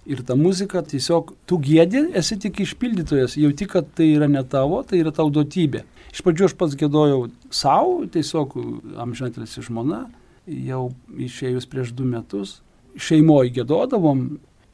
ir 0.05 0.21
ta 0.25 0.37
muzika, 0.39 0.81
tiesiog 0.81 1.33
tu 1.49 1.59
gėdi, 1.61 2.07
esi 2.17 2.37
tik 2.41 2.61
išpildytojas, 2.63 3.35
jauti, 3.37 3.67
kad 3.69 3.89
tai 3.97 4.13
yra 4.15 4.29
ne 4.31 4.43
tavo, 4.47 4.81
tai 4.87 5.01
yra 5.01 5.11
tau 5.15 5.29
duotybė. 5.33 5.83
Iš 6.11 6.23
pradžių 6.25 6.47
aš 6.49 6.55
pats 6.59 6.77
gėdojau 6.79 7.25
savo, 7.53 8.01
tiesiog 8.11 8.55
amžinatelis 9.03 9.59
žmona, 9.67 10.05
jau 10.47 10.91
išėjus 11.17 11.67
prieš 11.69 11.93
du 11.95 12.05
metus. 12.07 12.59
Šeimoje 12.99 13.53
gėdodavom, 13.55 14.25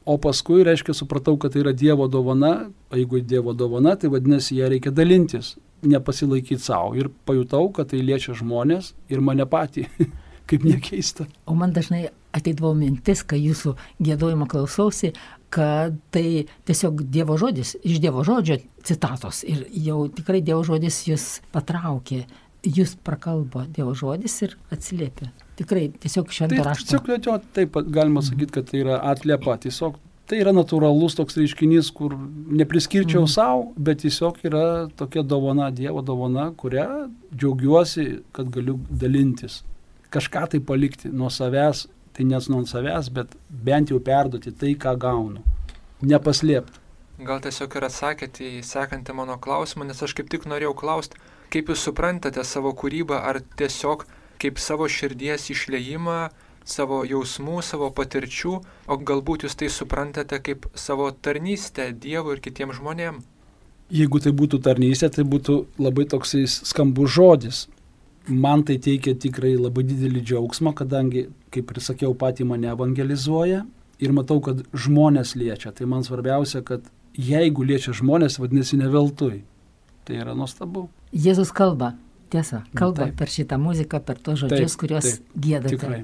o 0.08 0.16
paskui, 0.18 0.62
reiškia, 0.66 0.96
supratau, 0.96 1.36
kad 1.40 1.54
tai 1.54 1.62
yra 1.62 1.74
Dievo 1.76 2.08
dovana, 2.10 2.70
o 2.90 2.98
jeigu 2.98 3.20
Dievo 3.20 3.54
dovana, 3.54 3.94
tai 3.96 4.10
vadinasi, 4.12 4.56
ją 4.58 4.70
reikia 4.72 4.92
dalintis, 4.94 5.56
nepasilaikyti 5.86 6.62
savo. 6.62 6.94
Ir 6.98 7.10
pajutau, 7.28 7.68
kad 7.74 7.92
tai 7.92 8.00
liečia 8.02 8.34
žmonės 8.38 8.94
ir 9.12 9.22
mane 9.24 9.46
patį. 9.46 9.86
Kaip 10.48 10.64
nekeista. 10.64 11.26
O 11.44 11.52
man 11.52 11.74
dažnai 11.76 12.06
ateidavo 12.32 12.70
mintis, 12.72 13.20
kai 13.20 13.36
jūsų 13.42 13.74
gėdojimo 14.00 14.46
klausausi, 14.48 15.10
kad 15.52 15.98
tai 16.14 16.46
tiesiog 16.68 17.02
Dievo 17.12 17.36
žodis, 17.40 17.74
iš 17.84 18.00
Dievo 18.00 18.24
žodžio 18.24 18.56
citatos. 18.88 19.42
Ir 19.44 19.66
jau 19.84 20.06
tikrai 20.08 20.40
Dievo 20.44 20.62
žodis 20.64 21.02
jūs 21.08 21.26
patraukė, 21.52 22.22
jūs 22.64 22.96
prakalbo 23.04 23.66
Dievo 23.68 23.92
žodis 23.96 24.40
ir 24.48 24.56
atsiliepė 24.72 25.28
tikrai 25.58 25.88
tiesiog 26.02 26.30
švento 26.34 26.56
tai, 26.56 26.66
rašto. 26.66 26.98
Tiesiog, 26.98 27.26
jo, 27.26 27.38
taip 27.56 27.78
galima 27.88 28.22
sakyti, 28.24 28.54
kad 28.58 28.70
tai 28.70 28.82
yra 28.84 29.00
atliepa. 29.10 29.56
Tiesiog 29.62 29.98
tai 30.28 30.40
yra 30.42 30.52
natūralus 30.52 31.16
toks 31.18 31.38
reiškinys, 31.40 31.90
kur 31.96 32.14
nepriskirčiau 32.60 33.24
mm. 33.24 33.32
savo, 33.32 33.68
bet 33.80 34.02
tiesiog 34.04 34.42
yra 34.48 34.64
tokia 34.98 35.24
dovana, 35.24 35.70
Dievo 35.74 36.02
dovana, 36.04 36.50
kurią 36.56 36.88
džiaugiuosi, 37.32 38.08
kad 38.36 38.50
galiu 38.52 38.76
dalintis. 38.90 39.62
Kažką 40.12 40.44
tai 40.52 40.60
palikti 40.64 41.12
nuo 41.12 41.30
savęs, 41.32 41.86
tai 42.16 42.26
nes 42.28 42.48
nuo 42.52 42.64
savęs, 42.68 43.08
bet 43.14 43.32
bent 43.48 43.92
jau 43.92 44.00
perduoti 44.04 44.52
tai, 44.52 44.74
ką 44.80 44.94
gaunu. 45.00 45.44
Nepaslėpti. 46.04 46.84
Gal 47.26 47.40
tiesiog 47.42 47.72
ir 47.74 47.88
atsakėte 47.88 48.44
į 48.46 48.60
sekantį 48.62 49.16
mano 49.18 49.34
klausimą, 49.42 49.88
nes 49.88 50.04
aš 50.06 50.12
kaip 50.14 50.28
tik 50.30 50.44
norėjau 50.46 50.76
klausti, 50.78 51.18
kaip 51.50 51.72
jūs 51.72 51.82
suprantate 51.88 52.44
savo 52.46 52.70
kūrybą, 52.78 53.18
ar 53.26 53.40
tiesiog 53.58 54.04
kaip 54.40 54.60
savo 54.62 54.88
širdies 54.88 55.48
išleimą, 55.52 56.28
savo 56.68 57.00
jausmų, 57.08 57.62
savo 57.64 57.88
patirčių, 57.94 58.54
o 58.88 58.98
galbūt 59.10 59.46
jūs 59.46 59.56
tai 59.58 59.70
suprantate 59.72 60.38
kaip 60.44 60.68
savo 60.76 61.10
tarnystę 61.10 61.90
Dievui 61.96 62.36
ir 62.36 62.44
kitiems 62.44 62.78
žmonėms. 62.78 63.24
Jeigu 63.88 64.20
tai 64.20 64.34
būtų 64.36 64.60
tarnystė, 64.66 65.08
tai 65.08 65.24
būtų 65.24 65.62
labai 65.80 66.04
toksai 66.12 66.44
skambus 66.50 67.14
žodis. 67.14 67.62
Man 68.28 68.60
tai 68.68 68.76
teikia 68.84 69.14
tikrai 69.16 69.54
labai 69.56 69.86
didelį 69.88 70.20
džiaugsmą, 70.28 70.74
kadangi, 70.76 71.30
kaip 71.54 71.72
ir 71.72 71.80
sakiau, 71.80 72.12
pati 72.12 72.44
mane 72.44 72.68
evangelizuoja 72.68 73.62
ir 74.04 74.12
matau, 74.12 74.42
kad 74.44 74.60
žmonės 74.76 75.32
liečia. 75.40 75.72
Tai 75.72 75.88
man 75.88 76.04
svarbiausia, 76.04 76.60
kad 76.60 76.84
jeigu 77.16 77.64
liečia 77.64 77.96
žmonės, 77.96 78.36
vadinasi 78.42 78.76
ne 78.82 78.90
veltui. 78.92 79.40
Tai 80.04 80.20
yra 80.20 80.36
nuostabu. 80.36 80.90
Jėzus 81.16 81.54
kalba, 81.56 81.94
Tiesa, 82.28 82.62
kalba 82.76 83.06
Taip. 83.06 83.16
per 83.16 83.32
šitą 83.32 83.56
muziką, 83.60 84.02
per 84.04 84.18
tos 84.20 84.42
žodžius, 84.42 84.74
Taip, 84.74 84.80
kuriuos 84.82 85.06
taip, 85.08 85.34
gėdate. 85.46 85.76
Tikrai. 85.76 86.00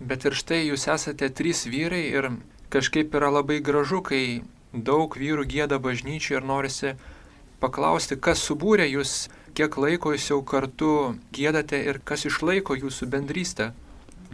Bet 0.00 0.24
ir 0.24 0.36
štai 0.36 0.62
jūs 0.64 0.88
esate 0.90 1.28
trys 1.30 1.66
vyrai 1.68 2.06
ir 2.08 2.30
kažkaip 2.72 3.14
yra 3.14 3.30
labai 3.30 3.60
gražu, 3.64 4.00
kai 4.02 4.42
daug 4.72 5.14
vyrų 5.14 5.46
gėda 5.46 5.78
bažnyčiai 5.78 6.40
ir 6.40 6.46
norisi 6.48 6.94
paklausti, 7.62 8.16
kas 8.16 8.42
subūrė 8.42 8.88
jūs, 8.90 9.28
kiek 9.54 9.76
laiko 9.78 10.14
jūs 10.14 10.30
jau 10.32 10.40
kartu 10.42 10.92
gėdate 11.36 11.78
ir 11.78 12.00
kas 12.04 12.26
išlaiko 12.26 12.76
jūsų 12.80 13.08
bendrystę. 13.12 13.72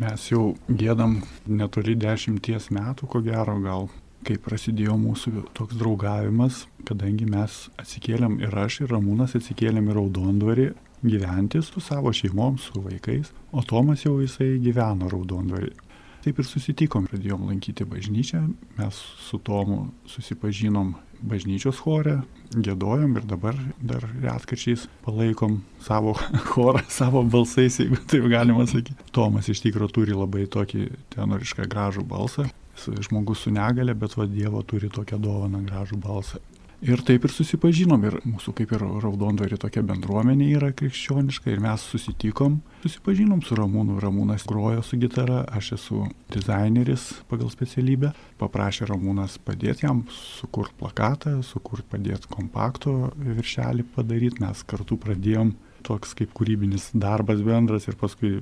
Mes 0.00 0.30
jau 0.30 0.54
gėdam 0.68 1.18
netoli 1.44 1.96
dešimties 1.98 2.70
metų, 2.72 3.08
ko 3.10 3.20
gero 3.20 3.58
gal, 3.60 3.90
kai 4.24 4.38
prasidėjo 4.40 4.94
mūsų 4.96 5.44
toks 5.56 5.76
draugavimas, 5.76 6.64
kadangi 6.88 7.26
mes 7.28 7.66
atsikėlėm 7.80 8.38
ir 8.40 8.56
aš, 8.64 8.80
ir 8.84 8.94
Ramūnas 8.94 9.36
atsikėlėm 9.36 9.90
į 9.90 9.98
Raudondvarį 9.98 10.70
gyventi 11.02 11.62
su 11.62 11.80
savo 11.80 12.12
šeimom, 12.12 12.58
su 12.58 12.80
vaikais, 12.80 13.32
o 13.52 13.62
Tomas 13.62 14.04
jau 14.04 14.18
jisai 14.20 14.58
gyveno 14.62 15.08
Raudondvarį. 15.10 15.72
Taip 16.20 16.36
ir 16.36 16.44
susitikom, 16.44 17.06
pradėjom 17.08 17.46
lankyti 17.48 17.86
bažnyčią, 17.88 18.42
mes 18.76 18.96
su 19.24 19.38
Tomu 19.40 19.86
susipažinom 20.10 20.92
bažnyčios 21.24 21.80
chore, 21.80 22.18
gėdojom 22.52 23.16
ir 23.16 23.24
dabar 23.28 23.56
dar 23.80 24.04
retkačiais 24.20 24.86
palaikom 25.04 25.60
savo 25.84 26.12
chorą, 26.52 26.82
savo 26.92 27.24
balsais, 27.24 27.80
jeigu 27.80 28.00
taip 28.10 28.28
galima 28.32 28.66
sakyti. 28.68 29.08
Tomas 29.16 29.48
iš 29.48 29.64
tikrųjų 29.64 29.94
turi 29.96 30.16
labai 30.16 30.44
tokį 30.50 30.88
tenorišką 31.16 31.68
gražų 31.72 32.04
balsą. 32.08 32.50
Žmogus 32.80 33.44
su 33.44 33.52
negale, 33.52 33.92
bet 33.96 34.14
va 34.16 34.24
Dievo 34.28 34.62
turi 34.64 34.88
tokią 34.92 35.18
dovaną 35.20 35.60
gražų 35.66 35.98
balsą. 36.00 36.40
Ir 36.80 37.02
taip 37.04 37.26
ir 37.28 37.32
susipažinom, 37.34 38.00
ir 38.08 38.14
mūsų 38.24 38.54
kaip 38.56 38.70
ir 38.72 38.80
Raudondvarė 39.02 39.58
tokia 39.60 39.82
bendruomenė 39.84 40.46
yra 40.56 40.70
krikščioniška, 40.72 41.50
ir 41.52 41.60
mes 41.60 41.82
susitikom, 41.92 42.54
susipažinom 42.86 43.42
su 43.44 43.58
Ramūnu, 43.58 43.98
Ramūnas 44.00 44.46
grojo 44.48 44.80
su 44.86 44.96
gitara, 45.02 45.42
aš 45.52 45.74
esu 45.76 46.06
dizaineris 46.32 47.10
pagal 47.28 47.52
specialybę, 47.52 48.14
paprašė 48.40 48.88
Ramūnas 48.88 49.36
padėti 49.44 49.84
jam 49.84 50.06
sukurti 50.14 50.78
plakatą, 50.80 51.34
sukurti 51.44 51.84
padėti 51.92 52.32
kompakto 52.32 52.94
viršelį 53.26 53.84
padaryti, 53.98 54.40
mes 54.40 54.64
kartu 54.64 54.96
pradėjom 55.04 55.52
toks 55.86 56.14
kaip 56.18 56.32
kūrybinis 56.36 56.90
darbas 56.98 57.40
bendras 57.44 57.88
ir 57.88 57.96
paskui 58.00 58.38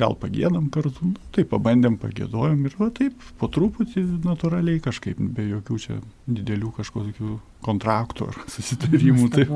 gal 0.00 0.16
pagėdam 0.20 0.68
kartu, 0.74 1.10
nu, 1.10 1.30
tai 1.34 1.46
pabandėm, 1.48 1.98
pagėdojom 2.02 2.62
ir 2.68 2.76
va 2.80 2.90
taip 2.94 3.26
po 3.40 3.48
truputį 3.52 4.04
natūraliai 4.24 4.82
kažkaip, 4.84 5.20
be 5.36 5.48
jokių 5.50 5.80
čia 5.80 5.98
didelių 6.26 6.72
kažkokių 6.78 7.38
kontraktų 7.64 8.30
ar 8.30 8.40
susitarimų, 8.54 9.30
taip, 9.34 9.54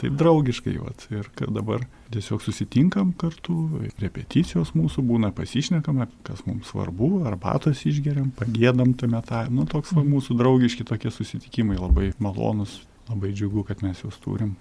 taip 0.00 0.16
draugiškai, 0.20 0.76
vat, 0.80 1.06
ir 1.12 1.28
kad 1.36 1.52
dabar 1.54 1.84
tiesiog 2.14 2.42
susitinkam 2.44 3.12
kartu, 3.20 3.56
repeticijos 4.02 4.72
mūsų 4.78 5.04
būna, 5.10 5.32
pasišnekam, 5.36 6.02
kas 6.26 6.42
mums 6.46 6.72
svarbu, 6.72 7.12
arbatos 7.28 7.84
išgeriam, 7.90 8.32
pagėdam 8.38 8.96
tame 8.98 9.20
tą, 9.26 9.44
nu 9.52 9.66
toks 9.70 9.94
va, 9.96 10.06
mūsų 10.06 10.38
draugiški 10.40 10.88
tokie 10.88 11.12
susitikimai 11.14 11.78
labai 11.78 12.10
malonus, 12.22 12.80
labai 13.10 13.34
džiugu, 13.34 13.66
kad 13.68 13.84
mes 13.86 14.02
juos 14.04 14.18
turim. 14.24 14.56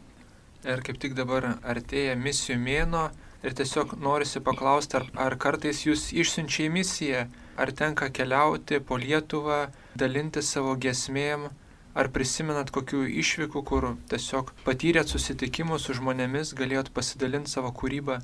Ir 0.67 0.81
kaip 0.83 0.97
tik 0.99 1.15
dabar 1.15 1.53
artėja 1.63 2.17
misijų 2.19 2.57
mėno 2.59 3.05
ir 3.43 3.55
tiesiog 3.55 3.93
norisi 4.03 4.41
paklausti, 4.43 4.97
ar, 4.99 5.05
ar 5.15 5.35
kartais 5.39 5.85
jūs 5.85 6.09
išsiunčia 6.11 6.65
į 6.67 6.73
misiją, 6.73 7.21
ar 7.55 7.71
tenka 7.71 8.09
keliauti 8.11 8.81
po 8.83 8.97
Lietuvą, 8.99 9.69
dalinti 9.95 10.43
savo 10.43 10.75
gesmėm, 10.75 11.47
ar 11.95 12.09
prisimenat 12.15 12.73
kokių 12.75 13.05
išvykų, 13.21 13.63
kur 13.63 13.93
tiesiog 14.11 14.51
patyrėt 14.67 15.11
susitikimus 15.11 15.87
su 15.87 15.95
žmonėmis, 15.97 16.53
galėjot 16.59 16.91
pasidalinti 16.95 17.51
savo 17.55 17.71
kūrybą. 17.75 18.19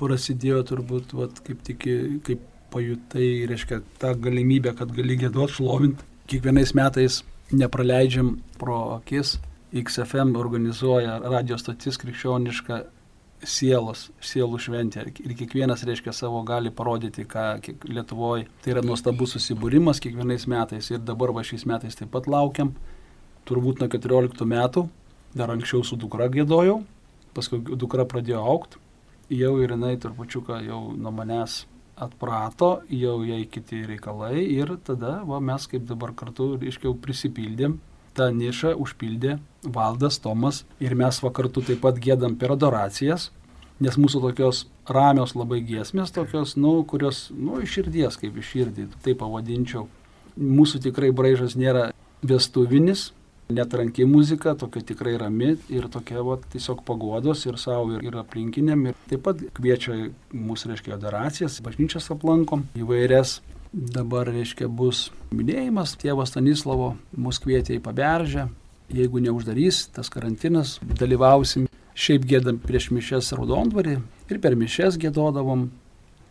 Prasidėjo 0.00 0.62
turbūt, 0.70 1.12
vat, 1.18 1.42
kaip 1.44 1.60
tik, 1.66 1.84
kaip 2.26 2.46
pajutai, 2.70 3.28
reiškia, 3.50 3.82
tą 4.00 4.14
galimybę, 4.14 4.72
kad 4.78 4.94
gali 4.94 5.18
gėduot, 5.20 5.58
šlovint. 5.58 6.06
Kiekvienais 6.30 6.72
metais 6.78 7.20
nepraleidžiam 7.50 8.36
pro 8.58 8.80
akis. 9.00 9.40
XFM 9.70 10.34
organizuoja 10.34 11.20
radio 11.22 11.54
stotis 11.58 11.94
krikščionišką 12.02 12.80
sielos, 13.46 14.08
sielų 14.18 14.58
šventę. 14.60 15.04
Ir 15.22 15.34
kiekvienas, 15.38 15.84
reiškia, 15.86 16.12
savo 16.12 16.42
gali 16.46 16.72
parodyti, 16.74 17.22
ką 17.28 17.44
Lietuvoje. 17.86 18.48
Tai 18.64 18.72
yra 18.74 18.82
nuostabus 18.82 19.36
susibūrimas 19.36 20.02
kiekvienais 20.02 20.48
metais. 20.50 20.90
Ir 20.90 20.98
dabar 21.06 21.30
va 21.36 21.44
šiais 21.46 21.64
metais 21.70 21.94
taip 21.96 22.10
pat 22.10 22.26
laukiam. 22.26 22.74
Turbūt 23.48 23.80
nuo 23.80 23.88
14 23.92 24.42
metų, 24.50 24.84
dar 25.38 25.52
anksčiau 25.54 25.84
su 25.86 25.96
dukra 25.98 26.26
gėdojau, 26.30 26.80
paskui 27.34 27.62
dukra 27.62 28.04
pradėjo 28.10 28.42
aukti. 28.42 28.82
Jau 29.30 29.54
ir 29.62 29.70
jinai 29.70 29.94
trupučiuką 30.02 30.58
jau 30.66 30.80
nuo 30.98 31.14
manęs 31.14 31.62
atprato, 32.00 32.80
jau 32.90 33.20
jai 33.22 33.44
kiti 33.46 33.84
reikalai. 33.86 34.42
Ir 34.50 34.74
tada 34.82 35.20
va, 35.26 35.38
mes 35.38 35.66
kaip 35.70 35.86
dabar 35.86 36.12
kartu, 36.18 36.56
reiškia, 36.58 36.92
prisipildėm 36.98 37.78
tą 38.20 38.30
nišą 38.36 38.76
užpildė 38.80 39.38
Valdas 39.64 40.20
Tomas 40.20 40.64
ir 40.80 40.96
mes 40.96 41.20
vakartu 41.24 41.64
taip 41.64 41.80
pat 41.84 42.00
gėdam 42.00 42.36
per 42.40 42.52
adoracijas, 42.54 43.30
nes 43.80 43.96
mūsų 44.00 44.20
tokios 44.26 44.66
ramios 44.88 45.34
labai 45.36 45.60
giesmės, 45.64 46.12
tokios, 46.12 46.56
nu, 46.60 46.80
kurios, 46.88 47.28
nu, 47.32 47.60
iš 47.64 47.78
širdies, 47.78 48.18
kaip 48.20 48.36
iš 48.36 48.52
širdį, 48.54 48.90
tai 49.04 49.16
pavadinčiau. 49.16 49.86
Mūsų 50.40 50.82
tikrai 50.86 51.10
braižas 51.16 51.56
nėra 51.58 51.90
vestuvinis, 52.24 53.10
netranki 53.50 54.06
muzika, 54.06 54.54
tokia 54.54 54.82
tikrai 54.92 55.16
rami 55.18 55.54
ir 55.72 55.88
tokia, 55.92 56.20
va, 56.26 56.38
tiesiog 56.52 56.84
pagodos 56.86 57.46
ir 57.48 57.58
savo, 57.60 57.96
ir, 57.96 58.04
ir 58.06 58.18
aplinkiniam. 58.20 58.86
Ir 58.90 58.98
taip 59.10 59.24
pat 59.26 59.42
kviečia 59.56 59.96
mūsų, 60.32 60.72
reiškia, 60.72 60.94
adoracijas, 60.96 61.60
bažnyčias 61.64 62.10
aplankom, 62.14 62.68
įvairias 62.78 63.40
Dabar, 63.70 64.26
reiškia, 64.26 64.66
bus 64.66 65.12
minėjimas, 65.30 65.92
tėvas 65.94 66.32
Stanislavo 66.32 66.96
mus 67.14 67.38
kvietė 67.38 67.76
į 67.76 67.82
paberžę, 67.84 68.48
jeigu 68.90 69.20
neuždarys 69.22 69.84
tas 69.94 70.08
karantinas, 70.10 70.80
dalyvausim 70.98 71.68
šiaip 71.94 72.24
gėdam 72.26 72.56
prieš 72.58 72.88
mišes 72.90 73.28
raudondvarį 73.38 73.92
ir 74.26 74.40
per 74.42 74.56
mišes 74.58 74.98
gėdodavom 74.98 75.68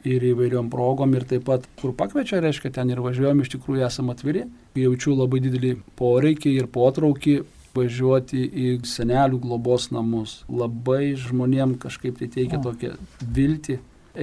ir 0.04 0.26
įvairiom 0.34 0.68
progom 0.74 1.16
ir 1.16 1.24
taip 1.30 1.46
pat, 1.48 1.64
kur 1.80 1.94
pakviečia, 1.96 2.42
reiškia, 2.44 2.74
ten 2.76 2.92
ir 2.92 3.00
važiuojam, 3.06 3.40
iš 3.40 3.54
tikrųjų 3.54 3.86
esame 3.88 4.12
atviri. 4.16 4.44
Jaučiu 4.76 5.16
labai 5.16 5.40
didelį 5.46 5.78
poreikį 6.00 6.54
ir 6.58 6.68
potraukį 6.76 7.38
važiuoti 7.78 8.42
į 8.50 8.74
senelių 8.88 9.40
globos 9.46 9.88
namus. 9.96 10.42
Labai 10.52 11.14
žmonėm 11.20 11.78
kažkaip 11.80 12.20
tai 12.20 12.28
teikia 12.36 12.60
tokią 12.64 12.98
viltį, 13.24 13.78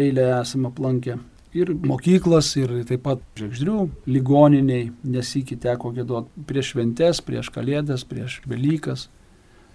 eilę 0.04 0.28
esame 0.42 0.68
aplankę 0.68 1.16
ir 1.56 1.72
mokyklas, 1.88 2.52
ir 2.60 2.72
taip 2.88 3.02
pat 3.06 3.22
žvaigždrių 3.38 3.76
ligoniniai, 4.10 4.90
nesikį 5.16 5.58
teko 5.64 5.92
gėduoti 5.96 6.46
prieš 6.48 6.72
šventes, 6.74 7.22
prieš 7.24 7.50
kalėdas, 7.54 8.04
prieš 8.08 8.40
Velykas. 8.48 9.08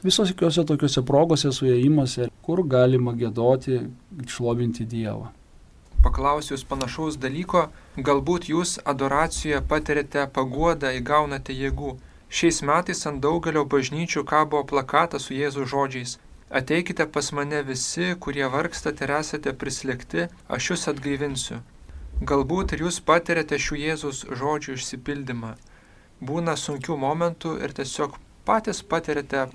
Visose 0.02 0.34
tokiuose 0.34 1.04
progose, 1.06 1.52
suėjimuose, 1.54 2.32
kur 2.46 2.64
galima 2.66 3.14
gėdoti, 3.18 3.84
šlovinti 4.28 4.88
Dievą. 4.90 5.30
Paklausiu 6.02 6.56
jūs 6.56 6.64
panašaus 6.66 7.20
dalyko, 7.22 7.68
galbūt 7.98 8.50
jūs 8.50 8.80
adoracijoje 8.90 9.62
patirite 9.70 10.26
paguodą, 10.34 10.96
įgaunate 10.98 11.54
jėgų. 11.54 11.94
Šiais 12.32 12.64
metais 12.66 13.06
ant 13.06 13.22
daugelio 13.22 13.68
bažnyčių 13.70 14.24
kabo 14.26 14.64
plakatas 14.66 15.28
su 15.28 15.36
Jėzų 15.38 15.68
žodžiais 15.70 16.18
Ateikite 16.52 17.06
pas 17.08 17.32
mane 17.32 17.62
visi, 17.64 18.10
kurie 18.20 18.44
vargstate 18.52 19.06
ir 19.06 19.12
esate 19.16 19.54
prislėgti, 19.56 20.26
aš 20.52 20.66
jūs 20.72 20.82
atgaivinsiu. 20.92 21.60
Galbūt 22.28 22.74
ir 22.76 22.84
jūs 22.84 22.98
patirėte 23.08 23.56
šių 23.66 23.78
Jėzus 23.80 24.20
žodžių 24.42 24.76
išsipildymą. 24.76 25.54
Būna 26.20 26.58
sunkių 26.60 26.98
momentų 27.00 27.54
ir 27.64 27.72
tiesiog 27.78 28.18
patys 28.44 28.82
patirėte 28.84 29.46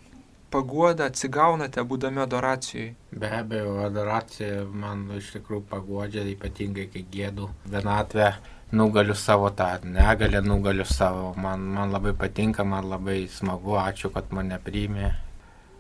paguodą, 0.57 1.11
atsigaunate 1.11 1.85
būdami 1.85 2.25
adoracijai. 2.25 2.89
Be 3.13 3.31
abejo, 3.43 3.77
adoracija 3.91 4.65
man 4.65 5.05
iš 5.21 5.35
tikrųjų 5.37 5.67
paguodžia, 5.75 6.25
ypatingai 6.33 6.89
kai 6.97 7.05
gėdu 7.13 7.51
vienatvę, 7.77 8.31
nugaliu 8.73 9.19
savo 9.27 9.53
tą 9.53 9.69
negalę, 9.85 10.41
nugaliu 10.49 10.89
savo. 10.89 11.35
Man, 11.37 11.69
man 11.77 11.93
labai 11.93 12.17
patinka, 12.25 12.65
man 12.65 12.89
labai 12.89 13.27
smagu, 13.37 13.77
ačiū, 13.85 14.15
kad 14.17 14.33
mane 14.33 14.57
priimė 14.65 15.13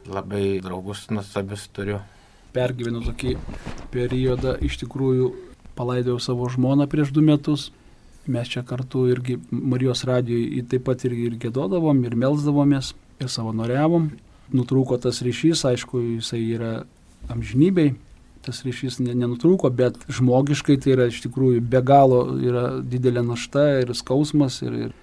labai 0.08 0.60
draugus 0.64 1.06
nuostabius 1.10 1.66
turiu. 1.74 2.00
Pergyvenu 2.56 3.02
tokį 3.04 3.34
periodą, 3.92 4.56
iš 4.64 4.78
tikrųjų 4.80 5.32
palaidojau 5.76 6.20
savo 6.22 6.48
žmoną 6.52 6.88
prieš 6.90 7.12
du 7.12 7.24
metus. 7.24 7.70
Mes 8.26 8.48
čia 8.50 8.64
kartu 8.66 9.04
irgi 9.12 9.36
Marijos 9.50 10.02
radijoje 10.08 10.64
taip 10.70 10.86
pat 10.88 11.04
ir, 11.06 11.14
ir 11.14 11.36
gėdodavom, 11.38 12.00
ir 12.08 12.16
melzdavomės, 12.18 12.94
ir 13.22 13.30
savanoriavom. 13.30 14.08
Nutrūko 14.56 14.98
tas 15.02 15.20
ryšys, 15.26 15.62
aišku, 15.68 16.00
jisai 16.16 16.42
yra 16.56 16.72
amžinybei, 17.30 17.94
tas 18.46 18.62
ryšys 18.66 18.98
nenutrūko, 19.02 19.70
bet 19.74 19.98
žmogiškai 20.10 20.78
tai 20.82 20.94
yra 20.94 21.08
iš 21.10 21.20
tikrųjų 21.26 21.62
be 21.66 21.82
galo 21.86 22.22
yra 22.38 22.68
didelė 22.82 23.24
našta 23.26 23.66
ir 23.82 23.94
skausmas 23.98 24.60
ir, 24.62 24.76
ir 24.86 24.96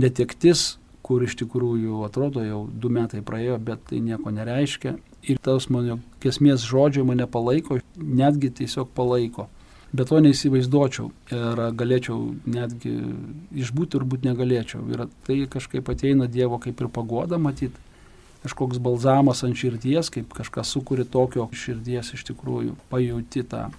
netektis, 0.00 0.78
kur 1.08 1.24
iš 1.24 1.38
tikrųjų 1.40 2.02
atrodo 2.04 2.44
jau 2.44 2.62
du 2.68 2.90
metai 2.92 3.22
praėjo, 3.24 3.56
bet 3.64 3.86
tai 3.88 4.02
nieko 4.04 4.32
nereiškia. 4.34 4.98
Ir 5.28 5.38
tos 5.42 5.70
mano 5.72 5.98
kesmės 6.22 6.66
žodžiai 6.68 7.06
mane 7.08 7.26
palaiko, 7.26 7.80
netgi 7.96 8.52
tiesiog 8.60 8.92
palaiko. 8.96 9.48
Bet 9.88 10.10
to 10.12 10.18
neįsivaizduočiau 10.20 11.08
ir 11.32 11.62
galėčiau 11.80 12.18
netgi 12.44 12.92
išbūti, 13.56 13.94
turbūt 13.96 14.26
negalėčiau. 14.28 14.82
Ir 14.92 15.06
tai 15.24 15.38
kažkaip 15.48 15.88
ateina 15.88 16.28
Dievo 16.28 16.60
kaip 16.60 16.82
ir 16.84 16.90
pagoda 16.92 17.40
matyti, 17.40 17.80
kažkoks 18.44 18.82
balzamas 18.84 19.40
ant 19.48 19.56
širdies, 19.56 20.12
kaip 20.12 20.34
kažkas 20.36 20.74
sukūri 20.76 21.08
tokio 21.08 21.48
širdies 21.56 22.12
iš 22.18 22.26
tikrųjų, 22.28 22.76
pajauti 22.92 23.46
tą. 23.48 23.70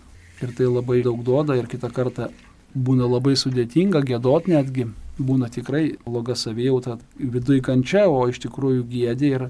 Ir 0.42 0.56
tai 0.58 0.66
labai 0.72 1.04
daug 1.06 1.22
duoda 1.26 1.58
ir 1.60 1.70
kitą 1.70 1.92
kartą 1.94 2.32
būna 2.74 3.06
labai 3.10 3.36
sudėtinga 3.38 4.02
gėdot 4.08 4.50
netgi, 4.50 4.88
būna 5.20 5.50
tikrai 5.52 5.98
bloga 6.06 6.36
savijauta, 6.36 6.98
viduje 7.20 7.64
kančia, 7.66 8.08
o 8.10 8.26
iš 8.30 8.42
tikrųjų 8.46 8.86
gėdė 8.90 9.32
ir, 9.36 9.48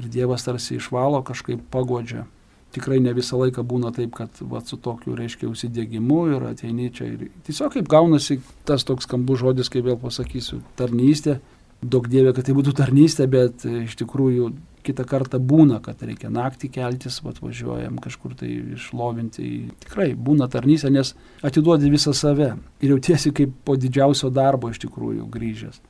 ir 0.00 0.08
Dievas 0.10 0.46
tarsi 0.46 0.78
išvalo 0.78 1.22
kažkaip 1.26 1.62
pagodžia. 1.72 2.26
Tikrai 2.74 2.98
ne 2.98 3.12
visą 3.14 3.38
laiką 3.38 3.62
būna 3.62 3.92
taip, 3.94 4.16
kad 4.18 4.40
va, 4.50 4.58
su 4.66 4.76
tokiu, 4.82 5.14
reiškia, 5.14 5.46
užsidėgymu 5.46 6.20
ir 6.34 6.46
ateini 6.50 6.90
čia 6.94 7.06
ir 7.12 7.28
tiesiog 7.46 7.76
kaip 7.76 7.90
gaunasi 7.90 8.40
tas 8.66 8.82
toks 8.86 9.06
skambus 9.06 9.44
žodis, 9.44 9.70
kaip 9.70 9.86
vėl 9.86 10.00
pasakysiu, 10.02 10.58
tarnystė. 10.78 11.38
Daug 11.84 12.08
dievė, 12.10 12.32
kad 12.34 12.48
tai 12.48 12.54
būtų 12.56 12.72
tarnystė, 12.78 13.28
bet 13.30 13.66
iš 13.68 13.94
tikrųjų 14.00 14.50
kitą 14.84 15.06
kartą 15.08 15.40
būna, 15.40 15.80
kad 15.84 16.02
reikia 16.04 16.30
naktį 16.32 16.70
keltis, 16.74 17.20
atvažiuojam 17.24 17.96
kažkur 18.02 18.36
tai 18.38 18.50
išlovinti. 18.76 19.48
Tikrai 19.86 20.12
būna 20.14 20.48
tarnystė, 20.52 20.92
nes 20.94 21.14
atiduodi 21.44 21.90
visą 21.92 22.14
save 22.16 22.52
ir 22.80 22.94
jautiesi 22.94 23.32
kaip 23.36 23.54
po 23.64 23.78
didžiausio 23.80 24.30
darbo 24.34 24.70
iš 24.72 24.82
tikrųjų 24.84 25.26
grįžęs. 25.32 25.80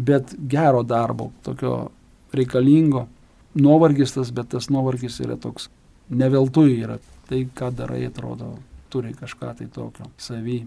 Bet 0.00 0.34
gero 0.48 0.82
darbo, 0.86 1.30
tokio 1.44 1.90
reikalingo, 2.36 3.06
nuovargis 3.58 4.14
tas, 4.16 4.32
bet 4.34 4.52
tas 4.54 4.70
nuovargis 4.70 5.20
yra 5.24 5.36
toks, 5.40 5.68
neveltui 6.10 6.80
yra. 6.80 6.98
Tai, 7.30 7.44
ką 7.54 7.70
darai, 7.78 8.02
atrodo, 8.08 8.56
turi 8.90 9.12
kažką 9.14 9.54
tai 9.58 9.68
tokio 9.70 10.08
savy. 10.18 10.64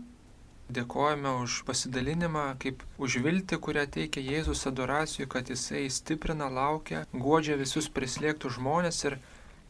Dėkojame 0.74 1.32
už 1.44 1.60
pasidalinimą, 1.68 2.46
kaip 2.62 2.84
už 2.98 3.20
viltį, 3.26 3.60
kurią 3.66 3.84
teikia 3.96 4.24
Jėzus 4.26 4.66
adoracijų, 4.70 5.28
kad 5.30 5.52
Jisai 5.54 5.86
stiprina, 5.94 6.50
laukia, 6.50 7.04
godžia 7.14 7.60
visus 7.60 7.90
prislėgtų 7.94 8.54
žmonės 8.58 9.04
ir 9.10 9.18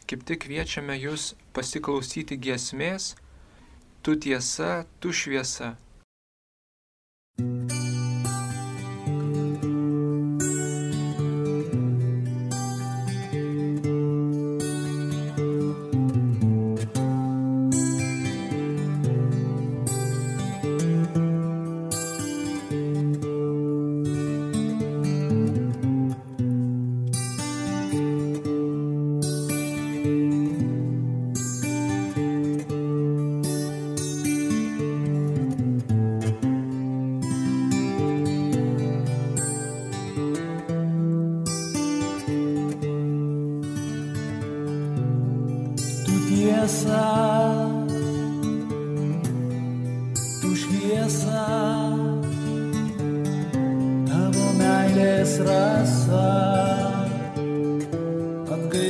kaip 0.08 0.24
tik 0.30 0.46
kviečiame 0.46 0.96
jūs 1.00 1.34
pasiklausyti 1.58 2.38
giesmės, 2.38 3.14
tu 4.04 4.16
tiesa, 4.16 4.86
tu 5.00 5.12
šviesa. 5.12 5.76
Tu 7.40 8.03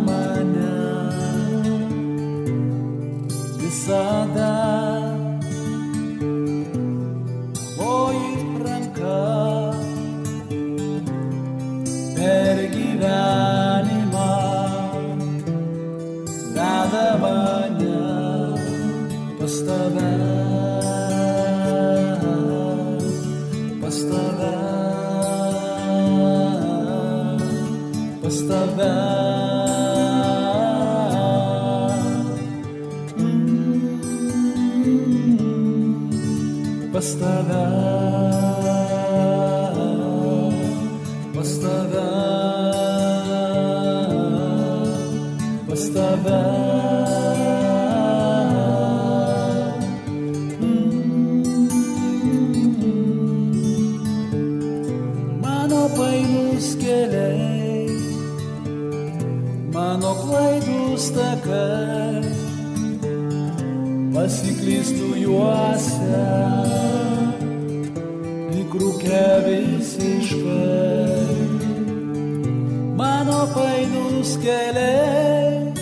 Mano 72.96 73.40
painus 73.54 74.38
keliai, 74.40 75.74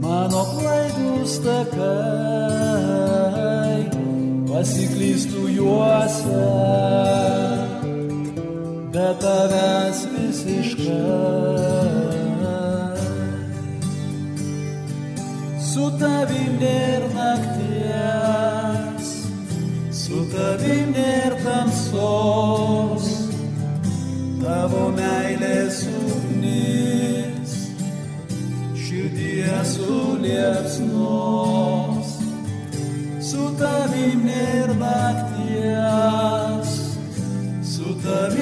mano 0.00 0.42
klaidus 0.56 1.32
takai, 1.44 2.64
pasiklystų 4.48 5.42
juose, 5.52 6.48
be 8.94 9.08
tavęs 9.20 9.98
visiškai. 10.14 12.08
Su 15.68 15.84
tavim 16.00 16.52
nėr 16.64 17.02
nakties, 17.12 19.06
su 19.92 20.24
tavim 20.32 20.88
nėr 20.96 21.32
tamsos, 21.44 23.07
tavo 24.68 24.90
meilės 24.92 25.78
ugnis, 25.88 27.52
širdyje 28.76 29.64
suliepsnos. 29.72 32.08
Su 33.28 33.44
tavim 33.60 34.18
nėr 34.28 34.68
nakties, 34.82 36.70
su 37.64 37.88
tavim 38.04 38.37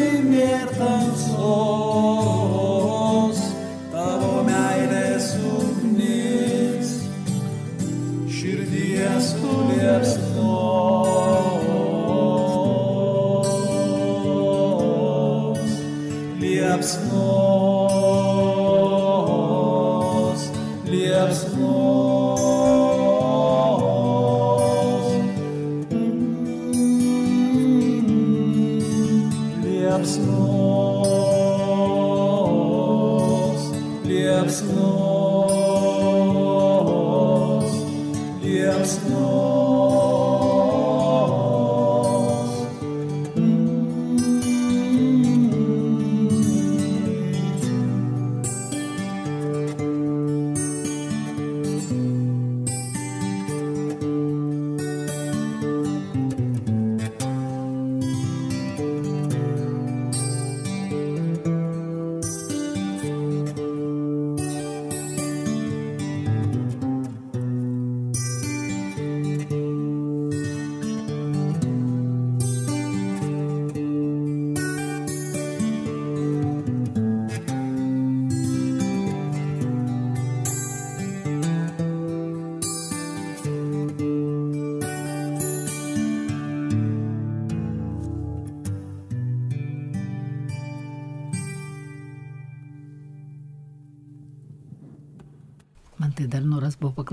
liepsnos, 34.36 35.52
liepsnos. 38.42 39.55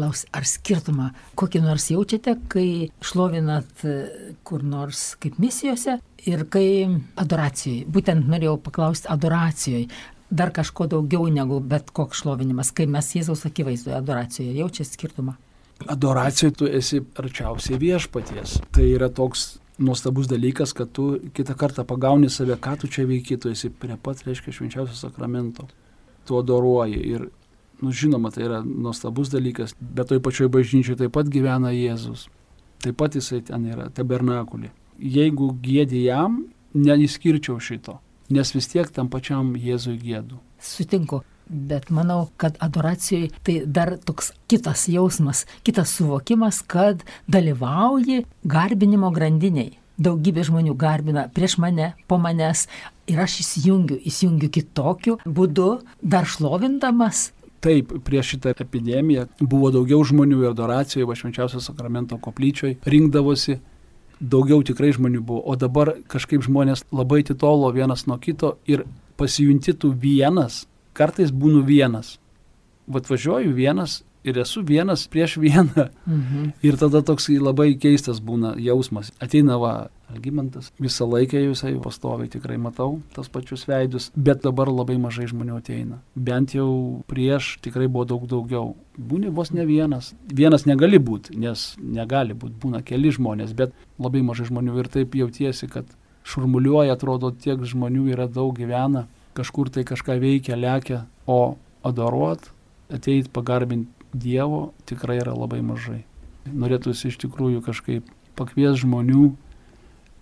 Paklausti, 0.04 0.28
ar 0.34 0.46
skirtumą 0.46 1.12
kokį 1.36 1.62
nors 1.64 1.90
jaučiate, 1.92 2.36
kai 2.50 2.90
šlovinat 3.02 3.86
e, 3.86 3.94
kur 4.44 4.64
nors 4.64 5.16
kaip 5.20 5.40
misijose 5.40 6.00
ir 6.26 6.46
kai 6.50 6.88
adoracijoje. 7.16 7.86
Būtent 7.88 8.28
norėjau 8.28 8.58
paklausti 8.64 9.08
adoracijoje. 9.10 9.88
Dar 10.34 10.52
kažko 10.52 10.88
daugiau 10.90 11.28
negu 11.30 11.60
bet 11.60 11.92
koks 11.94 12.24
šlovinimas, 12.24 12.72
kai 12.74 12.88
mes 12.88 13.12
Jėzaus 13.14 13.46
akivaizdoje 13.46 13.96
adoracijoje 13.98 14.56
jaučia 14.58 14.86
skirtumą. 14.86 15.36
Adoracijoje 15.88 16.56
tu 16.58 16.66
esi 16.66 17.02
arčiausiai 17.20 17.78
viešpaties. 17.78 18.58
Tai 18.74 18.88
yra 18.88 19.10
toks 19.14 19.60
nuostabus 19.78 20.28
dalykas, 20.28 20.74
kad 20.74 20.92
tu 20.92 21.20
kitą 21.34 21.56
kartą 21.60 21.86
pagauni 21.86 22.30
save, 22.30 22.58
ką 22.58 22.80
tu 22.82 22.88
čia 22.88 23.06
veiki, 23.10 23.38
tu 23.38 23.52
esi 23.52 23.70
prie 23.70 23.98
pat, 24.02 24.24
reiškia, 24.26 24.54
švenčiausio 24.54 24.96
sakramento. 24.98 25.68
Tu 26.26 26.38
adoruoji 26.40 27.02
ir, 27.14 27.28
nu 27.82 27.92
žinoma, 27.92 28.32
tai 28.32 28.46
yra 28.48 28.62
nuostabus 28.64 29.32
dalykas, 29.34 29.76
bet 29.80 30.12
toj 30.12 30.22
pačioj 30.24 30.50
bažnyčiai 30.54 31.00
taip 31.00 31.14
pat 31.16 31.30
gyvena 31.32 31.74
Jėzus. 31.74 32.28
Taip 32.84 32.98
pat 33.00 33.16
jisai 33.16 33.42
ten 33.48 33.66
yra, 33.70 33.90
tabernakulė. 33.90 34.72
Jeigu 35.00 35.54
gėdi 35.64 36.06
jam, 36.06 36.44
neįskirčiau 36.76 37.60
šito, 37.62 38.00
nes 38.34 38.56
vis 38.56 38.68
tiek 38.72 38.90
tam 38.92 39.10
pačiam 39.10 39.54
Jėzui 39.58 39.98
gėdu. 40.02 40.42
Sutinku. 40.60 41.24
Bet 41.48 41.90
manau, 41.92 42.30
kad 42.40 42.56
adoracijoje 42.64 43.30
tai 43.44 43.56
dar 43.68 43.98
toks 44.00 44.32
kitas 44.48 44.86
jausmas, 44.88 45.44
kitas 45.68 45.92
suvokimas, 45.98 46.62
kad 46.64 47.04
dalyvauji 47.28 48.24
garbinimo 48.48 49.12
grandiniai. 49.12 49.74
Daugybė 50.00 50.48
žmonių 50.48 50.74
garbina 50.80 51.28
prieš 51.36 51.60
mane, 51.62 51.92
po 52.08 52.18
manęs 52.18 52.66
ir 53.12 53.20
aš 53.22 53.42
įsijungiu, 53.44 54.00
įsijungiu 54.08 54.50
kitokiu 54.56 55.20
būdu, 55.26 55.84
dar 56.02 56.26
šlovindamas. 56.26 57.28
Taip, 57.64 57.94
prieš 58.04 58.34
šitą 58.34 58.52
epidemiją 58.60 59.28
buvo 59.40 59.70
daugiau 59.72 60.04
žmonių 60.04 60.42
ir 60.42 60.50
adoracijoje, 60.52 61.08
va 61.08 61.16
švenčiausio 61.16 61.62
sakramento 61.64 62.18
koplyčioje 62.20 62.76
rinkdavosi, 62.84 63.60
daugiau 64.20 64.64
tikrai 64.68 64.92
žmonių 64.96 65.22
buvo, 65.24 65.44
o 65.48 65.56
dabar 65.60 65.94
kažkaip 66.12 66.44
žmonės 66.44 66.84
labai 66.92 67.22
titolo 67.24 67.72
vienas 67.76 68.04
nuo 68.08 68.20
kito 68.20 68.58
ir 68.68 68.84
pasijunti 69.20 69.76
tu 69.80 69.94
vienas 69.96 70.66
kartais 70.94 71.32
būnu 71.32 71.64
vienas. 71.66 72.18
Vat 72.88 73.08
važiuoju 73.10 73.54
vienas 73.56 74.02
ir 74.24 74.40
esu 74.40 74.64
vienas 74.66 75.08
prieš 75.08 75.38
vieną. 75.38 75.90
Mhm. 76.08 76.54
Ir 76.64 76.78
tada 76.78 77.02
toks 77.02 77.30
labai 77.30 77.74
keistas 77.80 78.22
būna 78.22 78.56
jausmas. 78.58 79.12
Ateina 79.20 79.58
va, 79.58 79.90
Algymantas, 80.14 80.70
visą 80.78 81.08
laiką 81.10 81.40
visai 81.50 81.74
pastoviai 81.82 82.30
tikrai 82.30 82.58
matau 82.62 83.00
tas 83.16 83.30
pačius 83.34 83.64
veidus, 83.66 84.12
bet 84.16 84.44
dabar 84.44 84.70
labai 84.70 85.00
mažai 85.02 85.26
žmonių 85.32 85.58
ateina. 85.58 85.98
Bent 86.14 86.54
jau 86.54 87.02
prieš 87.10 87.58
tikrai 87.66 87.88
buvo 87.88 88.06
daug 88.06 88.28
daugiau. 88.30 88.76
Būni 88.98 89.32
vos 89.34 89.50
ne 89.52 89.66
vienas. 89.66 90.12
Vienas 90.30 90.68
negali 90.70 91.00
būti, 91.00 91.34
nes 91.40 91.74
negali 91.82 92.38
būti, 92.38 92.60
būna 92.62 92.84
keli 92.86 93.10
žmonės, 93.16 93.56
bet 93.58 93.74
labai 93.98 94.22
mažai 94.22 94.46
žmonių 94.52 94.78
ir 94.84 94.92
taip 94.94 95.18
jautiesi, 95.18 95.68
kad 95.68 95.90
šurmuliuoja, 96.24 96.94
atrodo, 96.94 97.32
tiek 97.32 97.66
žmonių 97.66 98.12
yra 98.14 98.30
daug 98.30 98.54
gyvena 98.56 99.08
kažkur 99.34 99.72
tai 99.74 99.82
kažką 99.82 100.20
veikia, 100.22 100.56
lekia, 100.56 101.06
o 101.26 101.58
adoruot, 101.84 102.52
ateit 102.94 103.32
pagarbinti 103.34 104.03
Dievo 104.14 104.74
tikrai 104.90 105.20
yra 105.22 105.34
labai 105.36 105.62
mažai. 105.66 106.04
Norėtųsi 106.50 107.10
iš 107.10 107.18
tikrųjų 107.24 107.64
kažkaip 107.66 108.10
pakvies 108.38 108.82
žmonių, 108.84 109.32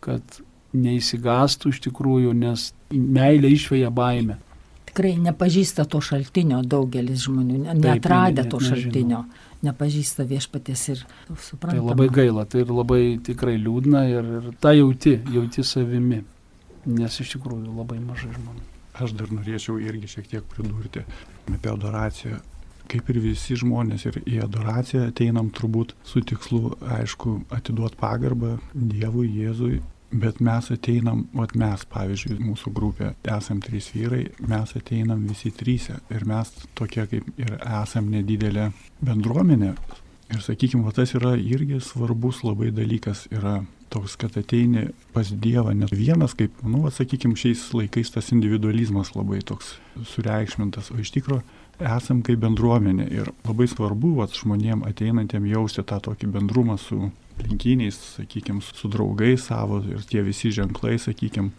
kad 0.04 0.42
neįsigastų 0.72 1.74
iš 1.74 1.82
tikrųjų, 1.88 2.32
nes 2.38 2.72
meilė 2.92 3.52
išvėja 3.56 3.92
baimę. 3.94 4.38
Tikrai 4.92 5.14
nepažįsta 5.24 5.86
to 5.88 6.02
šaltinio 6.04 6.60
daugelis 6.68 7.24
žmonių, 7.28 7.62
neatradę 7.80 8.44
to 8.52 8.60
šaltinio, 8.64 9.24
nepažįsta 9.64 10.26
viešpaties 10.28 10.84
ir 10.92 11.04
supranta. 11.40 11.78
Tai 11.78 11.86
labai 11.94 12.10
gaila, 12.12 12.46
tai 12.50 12.66
ir 12.66 12.74
labai 12.76 13.02
tikrai 13.24 13.56
liūdna 13.62 14.04
ir, 14.12 14.32
ir 14.40 14.52
tą 14.64 14.76
jauti, 14.76 15.16
jauti 15.32 15.64
savimi, 15.68 16.22
nes 16.92 17.20
iš 17.24 17.38
tikrųjų 17.38 17.72
labai 17.78 18.02
mažai 18.04 18.34
žmonių. 18.36 18.68
Aš 19.00 19.16
dar 19.16 19.32
norėčiau 19.32 19.80
irgi 19.80 20.12
šiek 20.12 20.28
tiek 20.34 20.48
pridurti 20.52 21.06
apie 21.48 21.72
adoraciją. 21.72 22.42
Kaip 22.92 23.08
ir 23.14 23.22
visi 23.24 23.56
žmonės 23.56 24.04
ir 24.10 24.20
į 24.28 24.42
adoraciją 24.44 25.06
ateinam 25.08 25.48
turbūt 25.56 25.94
su 26.04 26.20
tikslu, 26.28 26.76
aišku, 27.00 27.38
atiduoti 27.56 28.00
pagarbą 28.02 28.58
Dievui, 28.74 29.30
Jėzui, 29.32 29.80
bet 30.12 30.42
mes 30.44 30.68
ateinam, 30.74 31.24
vat 31.36 31.56
mes, 31.56 31.86
pavyzdžiui, 31.92 32.40
mūsų 32.44 32.74
grupė, 32.76 33.14
esam 33.32 33.62
trys 33.64 33.92
vyrai, 33.96 34.26
mes 34.44 34.76
ateinam 34.76 35.24
visi 35.30 35.54
trysę 35.56 36.02
ir 36.12 36.28
mes 36.28 36.52
tokie 36.76 37.08
kaip 37.08 37.30
ir 37.40 37.56
esam 37.62 38.12
nedidelė 38.12 38.72
bendruomenė. 39.02 39.76
Ir 40.32 40.44
sakykime, 40.44 40.86
va 40.88 40.94
tas 40.96 41.12
yra 41.16 41.34
irgi 41.36 41.82
svarbus 41.84 42.44
labai 42.46 42.72
dalykas, 42.76 43.26
yra 43.32 43.62
toks, 43.92 44.16
kad 44.20 44.38
ateini 44.40 44.88
pas 45.12 45.28
Dievą, 45.28 45.74
nes 45.76 45.92
vienas 45.92 46.36
kaip, 46.40 46.62
nu, 46.64 46.86
sakykime, 46.92 47.36
šiais 47.40 47.66
laikais 47.76 48.14
tas 48.14 48.32
individualizmas 48.32 49.12
labai 49.18 49.42
toks 49.44 49.74
sureikšmintas, 50.14 50.94
o 50.96 51.00
iš 51.04 51.12
tikrųjų 51.18 51.44
esam 51.88 52.22
kaip 52.26 52.42
bendruomenė 52.44 53.08
ir 53.12 53.34
labai 53.48 53.68
svarbu, 53.72 54.16
va, 54.20 54.30
žmonėm 54.32 54.86
ateinantiem 54.88 55.48
jausti 55.50 55.84
tą 55.88 56.00
tokį 56.08 56.32
bendrumą 56.38 56.78
su 56.82 57.10
aplinkiniais, 57.42 57.98
sakykime, 58.18 58.62
su 58.62 58.90
draugais 58.92 59.50
savo 59.50 59.82
ir 59.88 60.04
tie 60.10 60.22
visi 60.26 60.52
ženklai, 60.54 60.98
sakykime, 61.02 61.52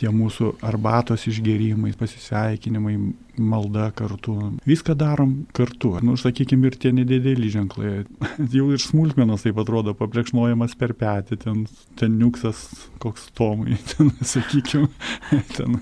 tie 0.00 0.10
mūsų 0.12 0.50
arbatos 0.66 1.24
išgerimai, 1.30 1.94
pasisveikinimai, 1.96 2.96
malda 3.40 3.88
kartu. 3.96 4.34
Viską 4.68 4.96
darom 4.98 5.34
kartu. 5.56 5.94
Nu, 6.04 6.18
sakykime, 6.20 6.68
ir 6.68 6.76
tie 6.80 6.92
nedideli 6.96 7.48
ženklai. 7.52 8.04
Jau 8.56 8.68
ir 8.74 8.82
smulkmenos 8.82 9.46
taip 9.46 9.60
atrodo, 9.62 9.96
paplekšnojamas 9.96 10.76
per 10.78 10.92
petį, 10.98 11.40
ten, 11.46 11.64
ten 12.00 12.20
niuksas 12.20 12.66
koks 13.02 13.30
tomai, 13.38 13.80
ten, 13.94 14.12
sakykime, 14.20 14.90
ten. 15.56 15.80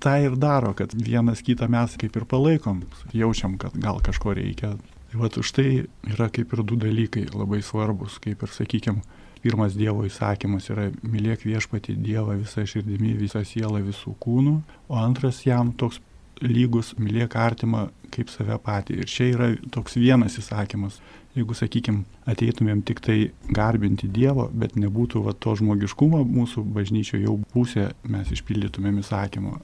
Ta 0.00 0.16
ir 0.16 0.36
daro, 0.40 0.72
kad 0.72 0.94
vienas 0.96 1.42
kitą 1.44 1.68
mes 1.68 1.96
kaip 2.00 2.14
ir 2.16 2.24
palaikom, 2.24 2.82
jaučiam, 3.12 3.58
kad 3.60 3.74
gal 3.76 4.00
kažko 4.00 4.32
reikia. 4.38 4.74
Tai 5.10 5.18
va 5.20 5.28
už 5.28 5.50
tai 5.52 5.68
yra 6.08 6.30
kaip 6.32 6.52
ir 6.54 6.62
du 6.64 6.78
dalykai 6.78 7.26
labai 7.34 7.60
svarbus, 7.66 8.16
kaip 8.22 8.44
ir 8.46 8.52
sakykime, 8.54 9.02
pirmas 9.42 9.74
Dievo 9.76 10.04
įsakymas 10.08 10.70
yra 10.72 10.88
mylėk 11.02 11.44
viešpatį 11.48 11.96
Dievą 12.04 12.36
visą 12.40 12.64
širdimi, 12.68 13.16
visą 13.18 13.42
sielą, 13.44 13.80
visų 13.84 14.14
kūnų, 14.22 14.54
o 14.88 15.00
antras 15.00 15.42
jam 15.46 15.72
toks 15.72 16.00
lygus 16.40 16.94
mylėk 16.96 17.36
artimą 17.36 17.88
kaip 18.14 18.30
save 18.32 18.56
patį. 18.64 19.00
Ir 19.02 19.10
čia 19.10 19.26
yra 19.34 19.48
toks 19.74 19.98
vienas 20.00 20.38
įsakymas. 20.40 21.00
Jeigu, 21.36 21.54
sakykime, 21.54 22.06
ateitumėm 22.26 22.80
tik 22.82 23.02
tai 23.04 23.18
garbinti 23.54 24.08
Dievo, 24.10 24.48
bet 24.50 24.74
nebūtų 24.80 25.22
va, 25.28 25.34
to 25.36 25.54
žmogiškumo 25.60 26.24
mūsų 26.26 26.64
bažnyčioje 26.74 27.28
jau 27.28 27.36
pusė, 27.52 27.90
mes 28.08 28.32
išpildytumėm 28.34 28.98
įsakymą. 29.04 29.60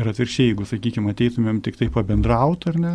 Ir 0.00 0.08
atvirkščiai, 0.08 0.50
jeigu, 0.50 0.64
sakykime, 0.64 1.12
ateitumėm 1.12 1.58
tik 1.64 1.76
tai 1.76 1.90
pabendrauti 1.92 2.70
ar 2.72 2.78
ne, 2.80 2.94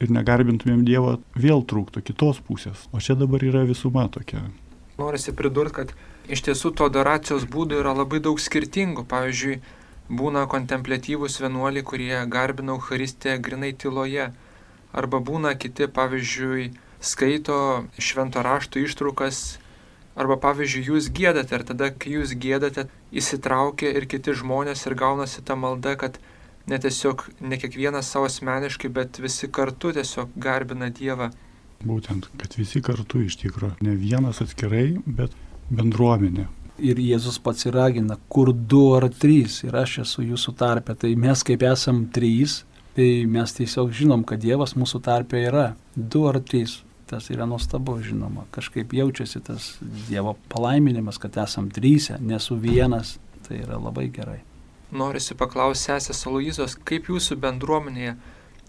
ir 0.00 0.12
negarbintumėm 0.14 0.84
Dievo, 0.86 1.18
vėl 1.36 1.64
trūktų 1.68 2.02
kitos 2.06 2.40
pusės. 2.46 2.86
O 2.94 3.02
čia 3.04 3.18
dabar 3.18 3.44
yra 3.44 3.66
visuma 3.68 4.06
tokia. 4.12 4.46
Norisi 4.98 5.34
pridurti, 5.36 5.74
kad 5.76 5.92
iš 6.32 6.46
tiesų 6.46 6.72
to 6.78 6.88
adoracijos 6.88 7.44
būdų 7.50 7.82
yra 7.82 7.92
labai 7.98 8.22
daug 8.24 8.40
skirtingų. 8.40 9.04
Pavyzdžiui, 9.10 9.60
būna 10.08 10.46
kontemplatyvūs 10.50 11.38
vienuoliai, 11.42 11.84
kurie 11.86 12.24
garbina 12.32 12.74
Eucharistiją 12.74 13.36
grinai 13.44 13.74
tyloje. 13.76 14.30
Arba 14.96 15.20
būna 15.20 15.52
kiti, 15.60 15.86
pavyzdžiui, 15.86 16.70
skaito 17.04 17.58
švento 18.00 18.42
rašto 18.42 18.80
ištraukas. 18.80 19.58
Arba 20.18 20.38
pavyzdžiui, 20.42 20.88
jūs 20.88 21.12
gėdate 21.14 21.54
ir 21.54 21.62
tada, 21.68 21.92
kai 21.94 22.16
jūs 22.16 22.32
gėdate, 22.34 22.88
įsitraukia 23.14 23.92
ir 23.94 24.08
kiti 24.10 24.34
žmonės 24.34 24.82
ir 24.88 24.96
gaunasi 24.98 25.44
ta 25.46 25.54
malda, 25.54 25.94
kad 26.00 26.18
ne 26.68 26.78
tiesiog 26.78 27.24
ne 27.40 27.58
kiekvienas 27.60 28.10
savo 28.12 28.28
asmeniškai, 28.28 28.90
bet 28.92 29.18
visi 29.22 29.48
kartu 29.52 29.92
tiesiog 29.96 30.36
garbina 30.36 30.90
Dievą. 30.94 31.30
Būtent, 31.86 32.26
kad 32.40 32.56
visi 32.58 32.82
kartu 32.82 33.22
iš 33.22 33.38
tikrųjų, 33.42 33.76
ne 33.86 33.94
vienas 33.98 34.42
atskirai, 34.42 34.98
bet 35.06 35.34
bendruomenė. 35.70 36.48
Ir 36.78 36.98
Jėzus 37.02 37.40
pats 37.42 37.66
įragina, 37.66 38.18
kur 38.30 38.52
du 38.52 38.82
ar 38.94 39.08
trys 39.10 39.62
ir 39.66 39.74
aš 39.78 39.98
esu 40.04 40.24
jūsų 40.26 40.54
tarpe. 40.58 40.94
Tai 40.94 41.10
mes 41.18 41.42
kaip 41.46 41.64
esam 41.66 42.04
trys, 42.14 42.60
tai 42.94 43.26
mes 43.30 43.54
tiesiog 43.54 43.90
žinom, 43.94 44.22
kad 44.26 44.42
Dievas 44.42 44.76
mūsų 44.78 45.02
tarpe 45.06 45.42
yra. 45.42 45.72
Du 45.94 46.26
ar 46.30 46.38
trys. 46.42 46.80
Tas 47.08 47.30
yra 47.32 47.46
nuostabu, 47.48 47.94
žinoma. 48.04 48.44
Kažkaip 48.52 48.92
jaučiasi 48.92 49.40
tas 49.46 49.70
Dievo 50.10 50.36
palaiminimas, 50.52 51.18
kad 51.18 51.38
esam 51.40 51.70
trysę, 51.72 52.18
nesu 52.20 52.58
vienas. 52.60 53.16
Tai 53.48 53.62
yra 53.62 53.78
labai 53.80 54.10
gerai. 54.12 54.42
Norisi 54.92 55.36
paklausti 55.36 55.90
sesės 55.90 56.24
Aloizos, 56.28 56.76
kaip 56.88 57.10
jūsų 57.12 57.36
bendruomenėje, 57.42 58.14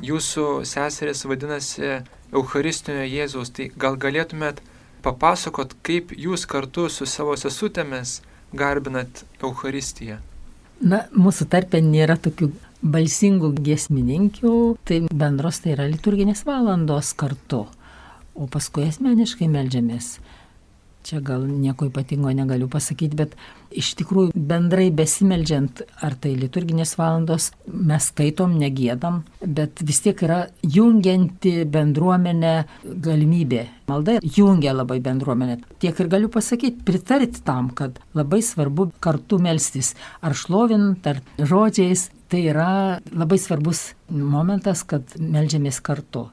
jūsų 0.04 0.48
seserės 0.68 1.24
vadinasi 1.28 2.00
Eucharistinio 2.36 3.06
Jėzaus, 3.08 3.54
tai 3.56 3.70
gal 3.80 3.96
galėtumėt 4.00 4.60
papasakot, 5.04 5.78
kaip 5.84 6.12
jūs 6.12 6.46
kartu 6.50 6.90
su 6.92 7.08
savo 7.08 7.38
sesutėmis 7.40 8.20
garbinat 8.56 9.24
Eucharistiją? 9.42 10.20
Na, 10.80 11.06
mūsų 11.16 11.50
tarpe 11.52 11.82
nėra 11.84 12.16
tokių 12.20 12.52
balsingų 12.80 13.52
giesmininkių, 13.64 14.54
tai 14.88 15.02
bendros 15.12 15.60
tai 15.64 15.74
yra 15.76 15.88
liturginės 15.92 16.46
valandos 16.48 17.12
kartu, 17.20 17.66
o 18.36 18.48
paskui 18.52 18.88
asmeniškai 18.88 19.50
melžiamės. 19.52 20.18
Čia 21.04 21.22
gal 21.24 21.46
nieko 21.48 21.88
ypatingo 21.88 22.32
negaliu 22.36 22.68
pasakyti, 22.72 23.16
bet 23.16 23.36
iš 23.72 23.94
tikrųjų 24.02 24.34
bendrai 24.36 24.90
besimeldžiant, 24.92 25.84
ar 26.04 26.16
tai 26.20 26.34
liturginės 26.36 26.98
valandos, 27.00 27.50
mes 27.66 28.10
skaitom, 28.12 28.58
negėdam, 28.60 29.22
bet 29.40 29.80
vis 29.86 30.02
tiek 30.04 30.20
yra 30.28 30.42
jungianti 30.62 31.64
bendruomenė 31.72 32.54
galimybė. 32.84 33.66
Malda 33.90 34.20
jungia 34.22 34.76
labai 34.76 35.00
bendruomenę. 35.06 35.60
Tiek 35.82 35.98
ir 36.04 36.12
galiu 36.12 36.30
pasakyti, 36.34 36.84
pritarti 36.86 37.46
tam, 37.48 37.72
kad 37.72 38.02
labai 38.18 38.42
svarbu 38.46 38.92
kartu 39.00 39.40
melstis, 39.42 39.96
ar 40.22 40.36
šlovint, 40.38 41.08
ar 41.08 41.24
žodžiais. 41.40 42.10
Tai 42.30 42.44
yra 42.46 42.72
labai 43.10 43.40
svarbus 43.42 43.96
momentas, 44.14 44.84
kad 44.86 45.16
melžiamės 45.18 45.80
kartu. 45.82 46.28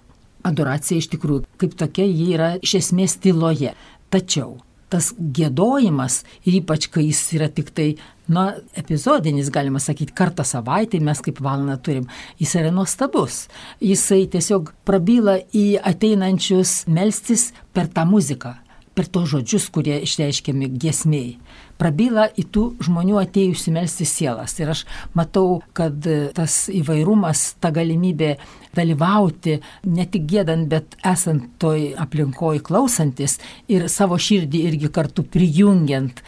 Adoracija 0.46 1.00
iš 1.00 1.08
tikrųjų 1.14 1.46
kaip 1.58 1.72
tokia, 1.80 2.04
ji 2.04 2.26
yra 2.36 2.50
iš 2.60 2.76
esmės 2.82 3.16
tyloje. 3.22 3.72
Tačiau 4.16 4.56
tas 4.92 5.10
gėdojimas, 5.18 6.20
ir 6.46 6.60
ypač 6.60 6.86
kai 6.94 7.08
jis 7.08 7.20
yra 7.36 7.48
tik 7.52 7.72
tai, 7.76 7.88
na, 8.30 8.46
epizodinis, 8.78 9.50
galima 9.54 9.80
sakyti, 9.82 10.14
kartą 10.16 10.46
savaitę 10.46 11.00
mes 11.02 11.22
kaip 11.26 11.40
valandą 11.42 11.76
turim, 11.82 12.06
jis 12.40 12.54
yra 12.60 12.70
nuostabus. 12.74 13.44
Jisai 13.82 14.24
tiesiog 14.30 14.72
prabyla 14.86 15.40
į 15.54 15.66
ateinančius 15.90 16.84
melstis 16.86 17.50
per 17.74 17.90
tą 17.92 18.06
muziką, 18.08 18.54
per 18.96 19.10
tos 19.10 19.28
žodžius, 19.34 19.68
kurie 19.74 19.98
išreiškiami 20.06 20.70
giesmiai 20.78 21.34
prabyla 21.80 22.28
į 22.38 22.46
tų 22.52 22.64
žmonių 22.86 23.20
atėjusių 23.22 23.74
melsti 23.76 24.06
sielas. 24.08 24.56
Ir 24.60 24.72
aš 24.72 24.84
matau, 25.16 25.60
kad 25.76 26.08
tas 26.36 26.66
įvairumas, 26.72 27.56
ta 27.60 27.72
galimybė 27.74 28.36
dalyvauti 28.76 29.60
ne 29.88 30.08
tik 30.10 30.26
gėdant, 30.30 30.68
bet 30.72 30.98
esant 31.06 31.48
toj 31.62 31.94
aplinkoje 32.00 32.64
klausantis 32.66 33.38
ir 33.72 33.88
savo 33.92 34.18
širdį 34.20 34.66
irgi 34.70 34.92
kartu 34.92 35.24
prijungiant 35.24 36.20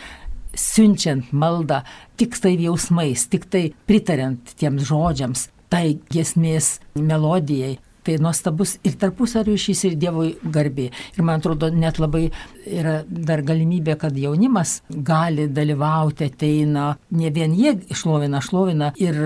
siunčiant 0.58 1.32
maldą 1.32 1.82
tik 2.18 2.36
tai 2.42 2.56
jausmais, 2.58 3.26
tik 3.30 3.46
tai 3.52 3.68
pritariant 3.86 4.54
tiems 4.58 4.88
žodžiams, 4.88 5.48
tai 5.70 5.98
giesmės 6.10 6.78
melodijai, 6.96 7.76
tai 8.06 8.18
nuostabus 8.22 8.76
ir 8.86 8.96
tarpusavio 9.00 9.54
ryšys, 9.54 9.84
ir 9.88 9.96
Dievui 10.00 10.34
garbė. 10.42 10.88
Ir 11.16 11.26
man 11.26 11.42
atrodo, 11.42 11.70
net 11.74 12.00
labai 12.02 12.28
yra 12.66 13.00
dar 13.08 13.42
galimybė, 13.46 13.96
kad 14.00 14.16
jaunimas 14.18 14.78
gali 14.88 15.48
dalyvauti, 15.52 16.30
ateina, 16.32 16.90
ne 17.10 17.32
vien 17.34 17.54
jie 17.56 17.74
šlovina, 17.96 18.42
šlovina 18.44 18.92
ir 19.00 19.18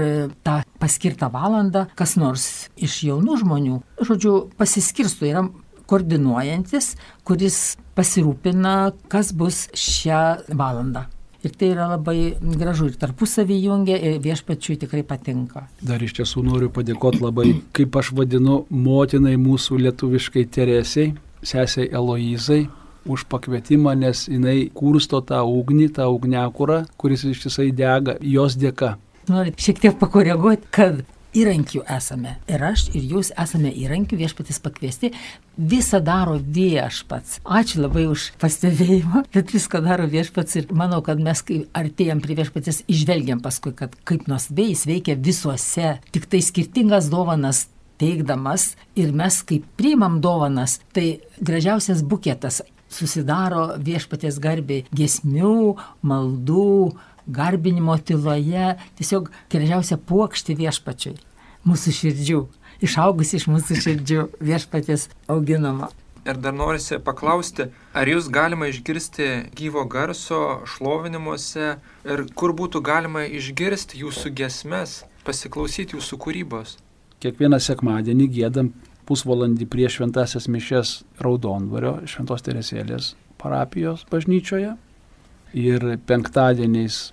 tą 0.47 0.61
paskirtą 0.83 1.31
valandą, 1.33 1.87
kas 1.99 2.17
nors 2.21 2.49
iš 2.77 3.03
jaunų 3.11 3.39
žmonių, 3.43 3.81
žodžiu, 4.03 4.37
pasiskirsto, 4.59 5.29
yra 5.29 5.47
koordinuojantis, 5.91 6.95
kuris 7.29 7.59
pasirūpina, 7.97 8.93
kas 9.13 9.35
bus 9.37 9.67
šią 9.77 10.23
valandą. 10.57 11.09
Ir 11.43 11.55
tai 11.59 11.73
yra 11.73 11.89
labai 11.91 12.37
gražu 12.39 12.87
ir 12.87 12.99
tarpusavį 13.01 13.57
jungia 13.65 13.97
ir 13.99 14.21
viešpačiui 14.23 14.77
tikrai 14.85 15.03
patinka. 15.07 15.65
Dar 15.83 16.03
iš 16.03 16.15
tiesų 16.21 16.45
noriu 16.47 16.69
padėkoti 16.71 17.19
labai, 17.25 17.49
kaip 17.75 17.99
aš 17.99 18.13
vadinu, 18.15 18.61
motinai 18.71 19.35
mūsų 19.43 19.81
lietuviškai 19.83 20.47
Teresiai, 20.55 21.17
sesiai 21.43 21.89
Eloizai, 21.91 22.69
už 23.07 23.27
pakvietimą, 23.27 23.95
nes 23.99 24.27
jinai 24.31 24.71
kursto 24.75 25.21
tą 25.27 25.43
ugnį, 25.43 25.89
tą 25.99 26.07
ugnekurą, 26.15 26.85
kuris 26.97 27.25
ištisai 27.27 27.73
dega 27.75 28.17
jos 28.23 28.55
dėka. 28.59 28.95
Noriu 29.31 29.55
šiek 29.59 29.83
tiek 29.83 29.99
pakoreguoti, 29.99 30.71
kad 30.75 31.03
įrankių 31.37 31.83
esame. 31.97 32.37
Ir 32.51 32.63
aš, 32.65 32.87
ir 32.97 33.07
jūs 33.15 33.33
esame 33.41 33.73
įrankių, 33.83 34.19
viešpatis 34.21 34.61
pakviesti. 34.63 35.13
Visą 35.57 36.01
daro 36.05 36.39
viešpats. 36.41 37.41
Ačiū 37.45 37.83
labai 37.83 38.07
už 38.11 38.31
pastebėjimą, 38.43 39.25
bet 39.35 39.53
viską 39.55 39.83
daro 39.85 40.09
viešpats 40.13 40.61
ir 40.61 40.73
manau, 40.77 41.03
kad 41.05 41.21
mes, 41.23 41.45
kai 41.45 41.63
artėjom 41.77 42.23
prie 42.25 42.39
viešpatės, 42.41 42.83
išvelgiam 42.93 43.43
paskui, 43.45 43.75
kad 43.77 43.97
kaip 44.09 44.29
nors 44.31 44.51
vėjais 44.53 44.87
veikia 44.89 45.17
visuose, 45.21 45.97
tik 46.13 46.29
tai 46.33 46.43
skirtingas 46.45 47.11
dovanas 47.13 47.67
teikdamas 48.03 48.73
ir 48.99 49.13
mes, 49.15 49.43
kai 49.47 49.61
priimam 49.79 50.21
dovanas, 50.25 50.81
tai 50.97 51.23
gražiausias 51.41 52.03
buketas 52.03 52.63
susidaro 52.93 53.73
viešpatės 53.81 54.39
garbiai 54.43 54.85
giesmių, 54.93 55.77
maldų, 56.05 56.93
garbinimo 57.27 57.97
tyloje, 57.99 58.77
tiesiog 58.99 59.31
gražiausia 59.53 59.99
puokšti 59.99 60.57
viešpačiui, 60.59 61.17
mūsų 61.69 61.97
širdžių, 61.99 62.45
išaugusi 62.83 63.39
iš 63.41 63.49
mūsų 63.51 63.81
širdžių 63.87 64.29
viešpatės 64.43 65.09
auginama. 65.31 65.91
Ir 66.23 66.39
dar 66.39 66.55
norisi 66.55 67.01
paklausti, 67.03 67.67
ar 67.99 68.07
jūs 68.07 68.29
galima 68.31 68.69
išgirsti 68.71 69.51
gyvo 69.59 69.83
garso 69.91 70.63
šlovinimuose 70.71 71.73
ir 72.07 72.23
kur 72.39 72.55
būtų 72.55 72.83
galima 72.87 73.25
išgirsti 73.27 74.05
jūsų 74.05 74.31
gesmes, 74.39 75.01
pasiklausyti 75.27 75.99
jūsų 75.99 76.21
kūrybos? 76.23 76.77
Kiekvieną 77.23 77.59
sekmadienį 77.63 78.29
gėdam 78.39 78.71
pusvalandį 79.11 79.67
prieš 79.71 79.99
šventasias 79.99 80.47
mišes 80.51 80.95
Raudondvario 81.23 81.97
Šventos 82.07 82.47
Teresėlės 82.47 83.13
parapijos 83.43 84.07
bažnyčioje 84.11 84.77
Ir 85.53 85.85
penktadieniais 86.09 87.13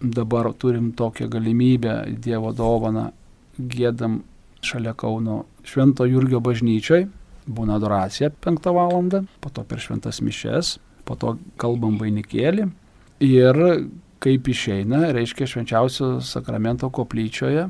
dabar 0.00 0.52
turim 0.58 0.92
tokią 0.92 1.28
galimybę 1.30 1.94
Dievo 2.18 2.52
dovaną 2.52 3.10
gėdam 3.58 4.22
šalia 4.62 4.94
Kauno 4.98 5.44
Švento 5.66 6.06
Jurgio 6.06 6.40
bažnyčioj, 6.42 7.06
būna 7.46 7.78
adoracija 7.78 8.30
penktą 8.42 8.74
valandą, 8.74 9.24
po 9.40 9.50
to 9.50 9.64
per 9.66 9.82
šventas 9.82 10.20
mišes, 10.22 10.76
po 11.06 11.16
to 11.16 11.36
kalbam 11.58 11.98
vainikėlį. 12.00 12.68
Ir 13.24 13.60
kaip 14.22 14.48
išeina, 14.50 15.08
reiškia 15.14 15.46
švenčiausio 15.46 16.18
sakramento 16.24 16.90
koplyčioje. 16.90 17.68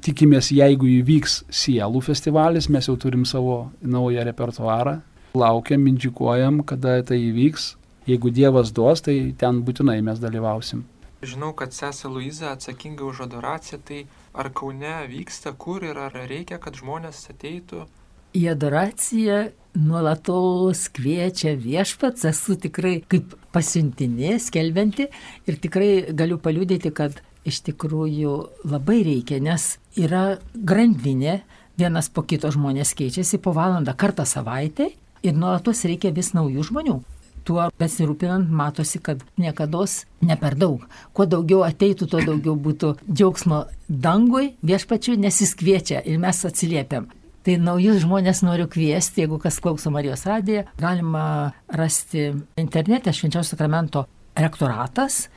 Tikimės, 0.00 0.48
jeigu 0.54 0.88
įvyks 0.88 1.42
sielų 1.52 2.00
festivalis, 2.06 2.70
mes 2.72 2.86
jau 2.88 2.96
turim 2.96 3.26
savo 3.28 3.66
naują 3.82 4.24
repertuarą, 4.24 5.00
laukiam, 5.36 5.82
mindžikuojam, 5.84 6.62
kada 6.66 7.00
tai 7.06 7.18
įvyks, 7.26 7.74
jeigu 8.10 8.32
Dievas 8.34 8.72
duos, 8.74 9.02
tai 9.06 9.34
ten 9.38 9.62
būtinai 9.66 10.00
mes 10.06 10.20
dalyvausim. 10.22 10.84
Žinau, 11.20 11.52
kad 11.52 11.74
sesė 11.76 12.08
Luiza 12.08 12.54
atsakinga 12.54 13.04
už 13.04 13.26
adoraciją, 13.26 13.78
tai 13.84 14.04
ar 14.32 14.48
Kaune 14.56 14.94
vyksta 15.10 15.52
kur 15.52 15.84
ir 15.84 15.98
ar 16.00 16.14
reikia, 16.16 16.56
kad 16.56 16.78
žmonės 16.80 17.26
ateitų? 17.34 17.84
Į 18.32 18.44
adoraciją 18.54 19.40
nuolatos 19.76 20.86
kviečia 20.96 21.52
viešpats, 21.60 22.24
esu 22.30 22.56
tikrai 22.62 23.00
kaip 23.10 23.36
pasiuntinė, 23.52 24.38
skelbianti. 24.40 25.10
Ir 25.44 25.60
tikrai 25.60 25.90
galiu 26.16 26.40
paliūdėti, 26.40 26.94
kad 26.94 27.20
iš 27.44 27.60
tikrųjų 27.68 28.34
labai 28.70 29.02
reikia, 29.04 29.42
nes 29.44 29.74
yra 30.00 30.38
grandinė, 30.54 31.42
vienas 31.76 32.08
po 32.08 32.24
kito 32.24 32.48
žmonės 32.54 32.96
keičiasi 32.96 33.42
po 33.44 33.52
valandą 33.56 33.92
kartą 33.92 34.24
savaitę. 34.24 34.88
Ir 35.20 35.36
nuolatos 35.36 35.84
reikia 35.84 36.16
vis 36.16 36.32
naujų 36.32 36.70
žmonių 36.70 37.00
tuo 37.44 37.68
besirūpinant 37.80 38.50
matosi, 38.50 39.00
kad 39.02 39.22
niekada 39.40 39.84
ne 40.26 40.36
per 40.36 40.56
daug. 40.58 40.84
Kuo 41.12 41.26
daugiau 41.26 41.62
ateitų, 41.66 42.08
tuo 42.10 42.20
daugiau 42.24 42.56
būtų 42.56 42.96
džiaugsmo 43.06 43.64
dangui, 43.88 44.54
viešpačiui 44.66 45.16
nesiskviečia 45.20 46.02
ir 46.04 46.20
mes 46.22 46.44
atsiliepiam. 46.44 47.08
Tai 47.40 47.56
naujus 47.56 48.02
žmonės 48.02 48.42
noriu 48.44 48.66
kviesti, 48.68 49.22
jeigu 49.22 49.38
kas 49.40 49.60
klauso 49.64 49.90
Marijos 49.90 50.26
radiją, 50.28 50.66
galima 50.80 51.52
rasti 51.72 52.26
internete 52.60 53.14
Švenčiausio 53.16 53.54
sakramento 53.54 54.04
rektoratas, 54.36 55.28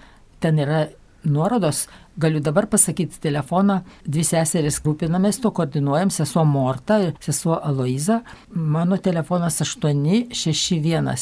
ten 0.44 0.60
yra 0.60 0.88
nuorodos, 1.24 1.88
galiu 2.18 2.40
dabar 2.44 2.68
pasakyti 2.70 3.20
telefoną, 3.24 3.82
dvi 4.06 4.24
seserys 4.28 4.82
rūpinamės, 4.86 5.42
to 5.42 5.52
koordinuojam, 5.56 6.10
sesuo 6.14 6.44
Morta 6.46 7.00
ir 7.02 7.14
sesuo 7.24 7.56
Aloiza. 7.58 8.22
Mano 8.54 8.98
telefonas 8.98 9.62
861 9.62 11.18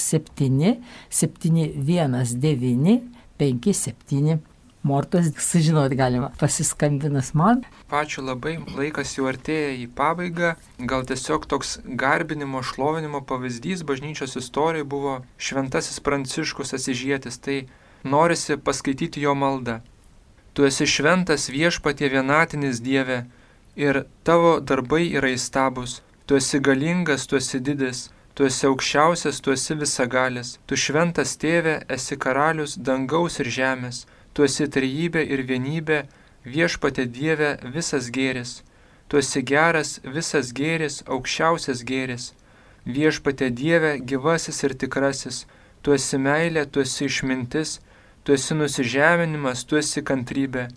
719 1.10 3.02
57. 3.42 4.40
Mortos 4.84 5.26
sužinoti 5.38 5.96
galima 5.96 6.32
pasiskambinus 6.40 7.34
man. 7.34 7.62
Ačiū 7.90 8.24
labai, 8.26 8.56
laikas 8.78 9.14
jau 9.14 9.28
artėja 9.30 9.76
į 9.78 9.86
pabaigą. 9.98 10.56
Gal 10.90 11.06
tiesiog 11.06 11.46
toks 11.46 11.76
garbinimo, 11.86 12.64
šlovinimo 12.66 13.22
pavyzdys 13.30 13.84
bažnyčios 13.86 14.34
istorijoje 14.42 14.90
buvo 14.96 15.14
Šventasis 15.38 16.02
Pranciškus 16.02 16.74
Asižėtis. 16.78 17.38
Tai 17.46 17.60
norisi 18.04 18.58
paskaityti 18.58 19.22
jo 19.22 19.38
maldą. 19.38 19.82
Tu 20.54 20.66
esi 20.68 20.88
šventas 20.88 21.50
viešpatie 21.50 22.10
vienatinis 22.12 22.82
Dieve 22.84 23.26
ir 23.76 24.04
tavo 24.28 24.60
darbai 24.60 25.06
yra 25.18 25.32
įstabus. 25.36 26.02
Tu 26.28 26.40
esi 26.40 26.60
galingas, 26.60 27.28
tu 27.28 27.38
esi 27.40 27.60
didis, 27.60 28.10
tu 28.36 28.48
esi 28.48 28.68
aukščiausias, 28.68 29.40
tu 29.44 29.52
esi 29.52 29.76
visagalis. 29.76 30.58
Tu 30.68 30.76
šventas 30.76 31.38
tėve, 31.40 31.82
esi 31.88 32.18
karalius 32.18 32.76
dangaus 32.76 33.40
ir 33.40 33.52
žemės. 33.60 34.06
Tu 34.34 34.44
esi 34.48 34.68
trejybė 34.68 35.24
ir 35.28 35.44
vienybė, 35.48 36.04
viešpatė 36.46 37.06
Dieve 37.06 37.58
visas 37.74 38.10
gėris, 38.10 38.62
tu 39.08 39.18
esi 39.18 39.42
geras 39.44 40.00
visas 40.04 40.52
gėris, 40.54 41.02
aukščiausias 41.06 41.84
gėris, 41.86 42.32
viešpatė 42.86 43.52
Dieve 43.52 43.98
gyvasis 44.00 44.64
ir 44.64 44.74
tikrasis, 44.74 45.46
tu 45.82 45.94
esi 45.94 46.18
meilė, 46.18 46.66
tu 46.66 46.82
esi 46.82 47.06
išmintis, 47.06 47.80
tu 48.24 48.34
esi 48.34 48.56
nusižeminimas, 48.58 49.66
tu 49.66 49.78
esi 49.82 50.04
kantrybė, 50.06 50.68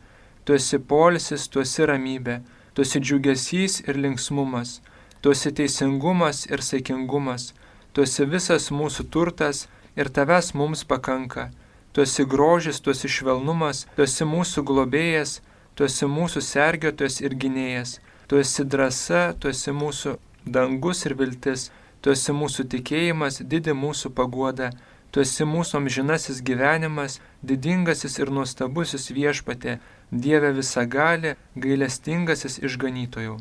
tu 0.45 0.57
esi 0.57 0.79
polisis, 0.79 1.49
tu 1.49 1.61
esi 1.65 1.87
ramybė, 1.89 2.41
tu 2.75 2.85
esi 2.85 3.01
džiugesys 3.01 3.83
ir 3.89 4.01
linksmumas, 4.01 4.81
tu 5.21 5.33
esi 5.35 5.53
teisingumas 5.53 6.45
ir 6.51 6.63
saikingumas, 6.65 7.53
tu 7.93 8.05
esi 8.05 8.27
visas 8.29 8.71
mūsų 8.73 9.09
turtas 9.15 9.67
ir 9.97 10.11
tavęs 10.11 10.55
mums 10.59 10.85
pakanka, 10.85 11.51
tu 11.93 12.03
esi 12.03 12.25
grožis, 12.25 12.81
tu 12.81 12.91
esi 12.91 13.09
švelnumas, 13.09 13.85
tu 13.97 14.03
esi 14.03 14.27
mūsų 14.27 14.65
globėjas, 14.71 15.39
tu 15.75 15.87
esi 15.87 16.09
mūsų 16.11 16.43
sergėtojas 16.43 17.21
ir 17.23 17.37
gynėjas, 17.39 17.99
tu 18.29 18.41
esi 18.41 18.65
drąsa, 18.65 19.35
tu 19.39 19.53
esi 19.53 19.75
mūsų 19.75 20.17
dangus 20.45 21.05
ir 21.07 21.15
viltis, 21.19 21.71
tu 22.03 22.13
esi 22.13 22.35
mūsų 22.37 22.67
tikėjimas, 22.75 23.41
didi 23.49 23.73
mūsų 23.73 24.13
paguoda, 24.19 24.73
tu 25.15 25.23
esi 25.23 25.47
mūsų 25.47 25.79
amžinasis 25.79 26.41
gyvenimas, 26.43 27.21
didingasis 27.47 28.19
ir 28.19 28.35
nuostabusis 28.35 29.13
viešpatė, 29.15 29.79
Dieve 30.11 30.51
visagali, 30.55 31.33
gailestingasis 31.59 32.59
išganytojų. 32.67 33.37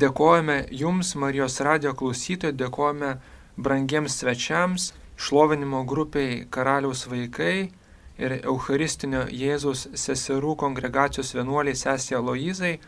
Dėkojame 0.00 0.56
Jums, 0.74 1.12
Marijos 1.18 1.60
radio 1.62 1.92
klausytojai, 1.98 2.54
dėkojame 2.58 3.10
brangiems 3.56 4.16
svečiams, 4.18 4.88
šlovinimo 5.14 5.84
grupiai 5.86 6.40
Karaliaus 6.50 7.04
vaikai 7.10 7.70
ir 8.18 8.36
Eucharistinio 8.40 9.24
Jėzaus 9.30 9.86
seserų 9.98 10.56
kongregacijos 10.62 11.34
vienuoliai 11.34 11.78
sesė 11.78 12.18
Loizai. 12.22 12.78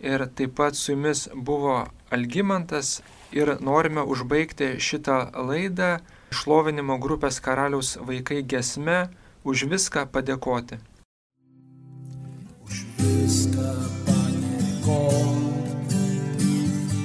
Ir 0.00 0.26
taip 0.36 0.52
pat 0.56 0.76
su 0.76 0.92
jumis 0.92 1.26
buvo 1.32 1.86
Algymantas 2.12 3.00
ir 3.32 3.56
norime 3.60 4.04
užbaigti 4.04 4.74
šitą 4.80 5.18
laidą 5.48 5.96
šlovinimo 6.36 6.98
grupės 7.00 7.40
Karaliaus 7.40 7.96
vaikai 8.08 8.42
gesme 8.44 9.06
už 9.46 9.64
viską 9.70 10.04
padėkoti. 10.12 10.78
Už 12.66 12.82
viską 12.98 13.70
paniko, 14.08 14.98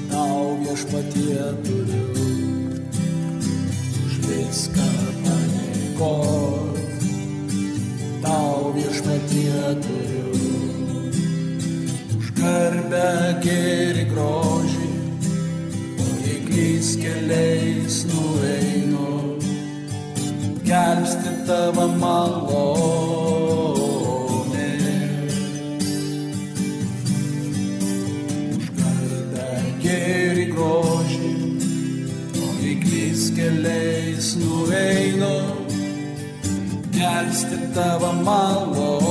tau 0.09 0.57
viešpatie 0.63 1.37
turiu. 1.67 2.25
Už 4.05 4.13
viską 4.25 4.89
paniko, 5.27 6.15
tau 8.25 8.73
viešpatie 8.75 9.61
turiu. 9.85 10.25
Už 12.17 12.33
garbę 12.41 13.37
gėri 13.45 14.09
grožį, 14.09 14.91
o 16.01 16.09
jei 16.25 16.41
klys 16.49 16.95
keliais 17.05 18.03
nueinu, 18.09 18.30
gelbsti 20.71 21.31
tavo 21.47 21.85
malonė. 21.99 22.67
Už 28.55 28.69
garbę 28.79 29.49
gėri 29.83 30.45
grožį, 30.53 31.33
o 32.39 32.47
jei 32.63 32.75
klys 32.85 33.23
keliais 33.35 34.27
nueinu, 34.39 35.35
gelbsti 36.95 37.57
tavo 37.75 38.11
malonė. 38.23 39.10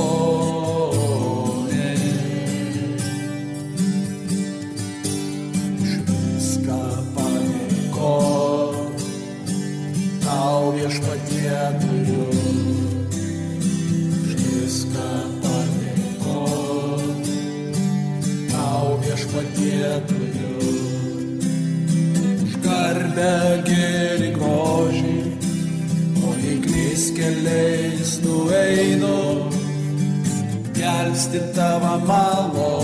Gelbsti 31.21 31.53
tavo 31.53 31.99
malonė. 32.09 32.77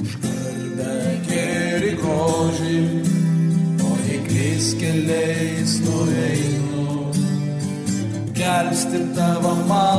Už 0.00 0.12
garbę 0.22 0.96
gėri 1.28 1.92
grožį, 2.00 2.78
o 3.84 3.90
jei 4.06 4.20
klys 4.28 4.66
keliais 4.80 5.72
nueinu, 5.84 6.86
gelbsti 8.32 9.00
tavo 9.12 9.52
malonė. 9.68 9.93